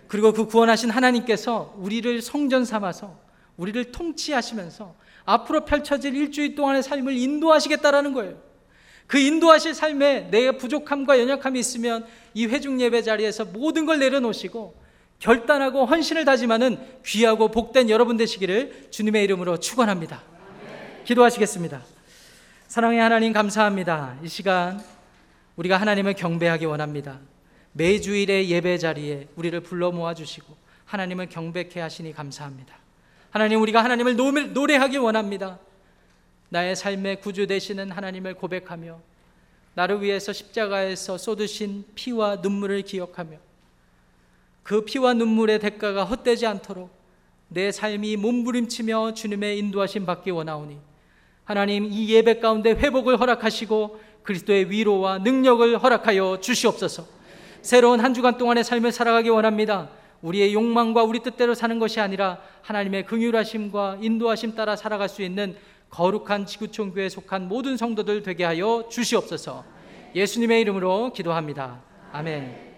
[0.06, 3.18] 그리고 그 구원하신 하나님께서 우리를 성전 삼아서
[3.56, 4.94] 우리를 통치하시면서
[5.24, 8.36] 앞으로 펼쳐질 일주일 동안의 삶을 인도하시겠다라는 거예요.
[9.06, 14.74] 그 인도하실 삶에 내 부족함과 연약함이 있으면 이 회중 예배 자리에서 모든 걸 내려놓으시고
[15.18, 20.22] 결단하고 헌신을 다짐하는 귀하고 복된 여러분 되시기를 주님의 이름으로 축원합니다.
[21.04, 21.82] 기도하시겠습니다.
[22.68, 24.16] 사랑의 하나님 감사합니다.
[24.22, 24.80] 이 시간
[25.56, 27.18] 우리가 하나님을 경배하기 원합니다.
[27.72, 30.56] 매주일의 예배 자리에 우리를 불러 모아 주시고
[30.86, 32.74] 하나님을 경배케 하시니 감사합니다.
[33.30, 35.58] 하나님 우리가 하나님을 노- 노래하기 원합니다.
[36.48, 38.98] 나의 삶의 구주 되시는 하나님을 고백하며
[39.74, 43.36] 나를 위해서 십자가에서 쏟으신 피와 눈물을 기억하며
[44.64, 46.90] 그 피와 눈물의 대가가 헛되지 않도록
[47.48, 50.76] 내 삶이 몸부림치며 주님의 인도하심 받기 원하오니
[51.44, 57.19] 하나님 이 예배 가운데 회복을 허락하시고 그리스도의 위로와 능력을 허락하여 주시옵소서.
[57.62, 59.90] 새로운 한 주간 동안의 삶을 살아가기 원합니다.
[60.22, 65.56] 우리의 욕망과 우리 뜻대로 사는 것이 아니라 하나님의 긍휼하심과 인도하심 따라 살아갈 수 있는
[65.90, 69.64] 거룩한 지구촌 교회에 속한 모든 성도들 되게 하여 주시옵소서.
[70.14, 71.80] 예수님의 이름으로 기도합니다.
[72.12, 72.70] 아멘.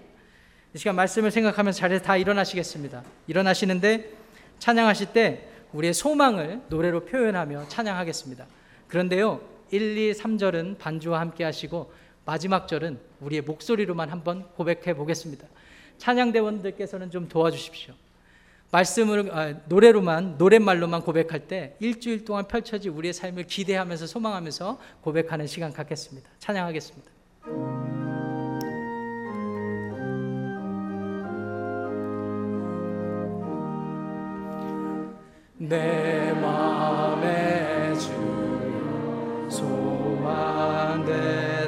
[0.75, 3.03] 이 시간 말씀을 생각하면서 자리에서 다 일어나시겠습니다.
[3.27, 4.11] 일어나시는데
[4.59, 8.47] 찬양하실 때 우리의 소망을 노래로 표현하며 찬양하겠습니다.
[8.89, 11.93] 그런데요, 1, 2, 3절은 반주와 함께 하시고
[12.25, 15.47] 마지막 절은 우리의 목소리로만 한번 고백해 보겠습니다.
[15.99, 17.95] 찬양대원들께서는 좀 도와주십시오.
[18.71, 25.73] 말씀을 아, 노래로만 노랫말로만 고백할 때 일주일 동안 펼쳐질 우리의 삶을 기대하면서 소망하면서 고백하는 시간
[25.73, 26.29] 갖겠습니다.
[26.39, 27.11] 찬양하겠습니다.
[35.59, 36.82] 내 마음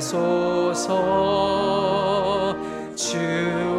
[0.05, 0.95] 소망되소서.
[2.95, 3.74] 주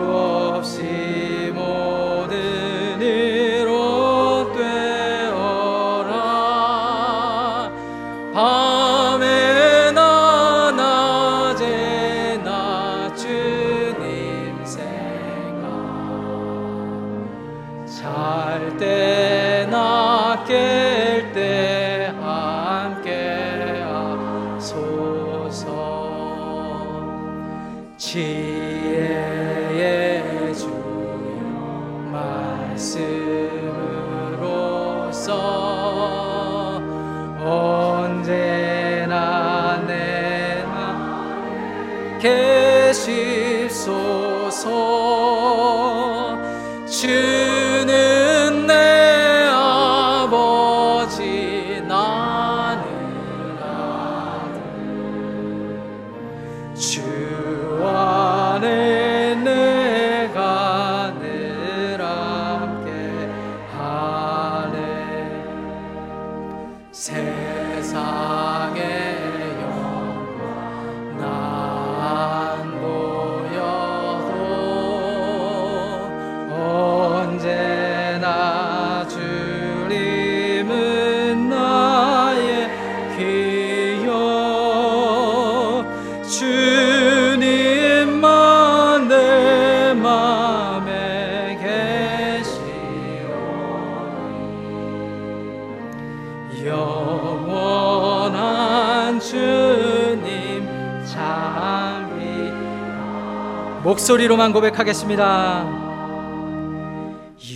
[103.95, 105.63] 목소리로만 고백하겠습니다.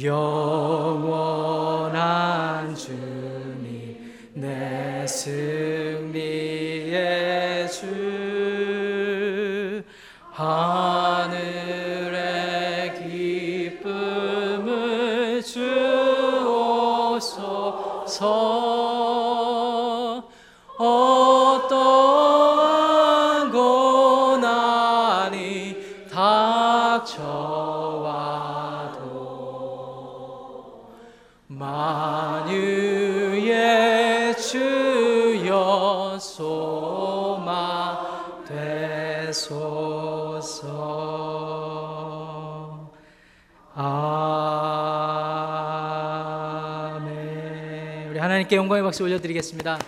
[0.02, 1.14] 영원한
[2.76, 6.10] 주님 내 승리의
[7.70, 9.84] 주
[10.32, 11.74] 하늘의
[13.84, 17.10] 기쁨을 주옵소서
[39.40, 40.60] 되소서
[43.74, 44.10] 아멘
[48.10, 49.80] 우리 하나님께 영광의 박수 올려드리겠습니다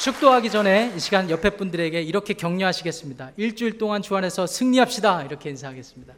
[0.00, 3.32] 축도하기 전에 이 시간 옆에 분들에게 이렇게 격려하시겠습니다.
[3.36, 5.24] 일주일 동안 주 안에서 승리합시다.
[5.24, 6.14] 이렇게 인사하겠습니다.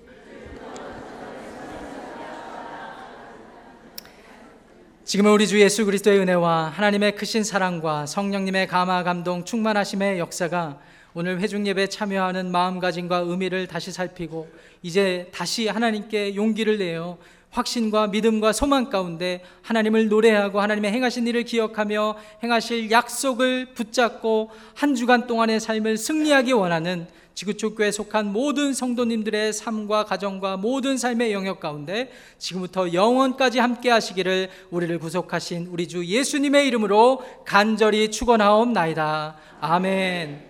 [5.09, 10.79] 지금은 우리 주 예수 그리스도의 은혜와 하나님의 크신 사랑과 성령님의 감화 감동 충만하심의 역사가
[11.15, 14.51] 오늘 회중 예배 참여하는 마음가짐과 의미를 다시 살피고
[14.83, 17.17] 이제 다시 하나님께 용기를 내어
[17.49, 25.27] 확신과 믿음과 소망 가운데 하나님을 노래하고 하나님의 행하신 일을 기억하며 행하실 약속을 붙잡고 한 주간
[25.27, 27.07] 동안의 삶을 승리하기 원하는
[27.39, 34.99] 지구촌교회 속한 모든 성도님들의 삶과 가정과 모든 삶의 영역 가운데 지금부터 영원까지 함께 하시기를 우리를
[34.99, 39.37] 구속하신 우리 주 예수님의 이름으로 간절히 축원하옵나이다.
[39.61, 40.49] 아멘.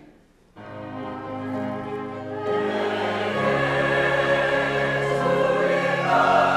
[6.11, 6.48] Oh.